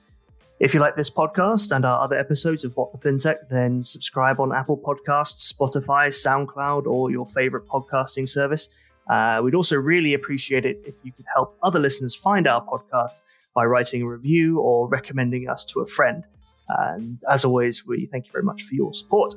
If 0.59 0.73
you 0.73 0.79
like 0.79 0.95
this 0.95 1.09
podcast 1.09 1.73
and 1.73 1.85
our 1.85 2.01
other 2.01 2.17
episodes 2.17 2.63
of 2.63 2.75
What 2.75 2.91
the 2.91 2.97
FinTech, 2.97 3.47
then 3.49 3.83
subscribe 3.83 4.39
on 4.39 4.51
Apple 4.53 4.77
Podcasts, 4.77 5.53
Spotify, 5.53 6.07
SoundCloud, 6.09 6.87
or 6.87 7.11
your 7.11 7.25
favorite 7.27 7.67
podcasting 7.67 8.27
service. 8.27 8.69
Uh, 9.09 9.39
we'd 9.43 9.55
also 9.55 9.77
really 9.77 10.13
appreciate 10.13 10.65
it 10.65 10.81
if 10.83 10.95
you 11.03 11.11
could 11.11 11.25
help 11.33 11.57
other 11.63 11.79
listeners 11.79 12.15
find 12.15 12.47
our 12.47 12.65
podcast 12.65 13.21
by 13.53 13.65
writing 13.65 14.01
a 14.01 14.07
review 14.07 14.59
or 14.59 14.87
recommending 14.89 15.47
us 15.47 15.63
to 15.65 15.79
a 15.81 15.85
friend. 15.85 16.23
And 16.69 17.21
as 17.29 17.45
always, 17.45 17.87
we 17.87 18.07
thank 18.07 18.25
you 18.25 18.31
very 18.31 18.43
much 18.43 18.63
for 18.63 18.75
your 18.75 18.93
support. 18.93 19.35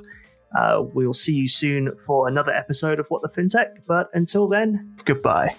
Uh, 0.55 0.83
we'll 0.93 1.13
see 1.13 1.33
you 1.33 1.47
soon 1.47 1.95
for 1.97 2.27
another 2.27 2.51
episode 2.51 2.99
of 2.99 3.05
What 3.09 3.21
the 3.21 3.29
FinTech, 3.29 3.85
but 3.87 4.09
until 4.13 4.47
then, 4.47 4.95
goodbye. 5.05 5.55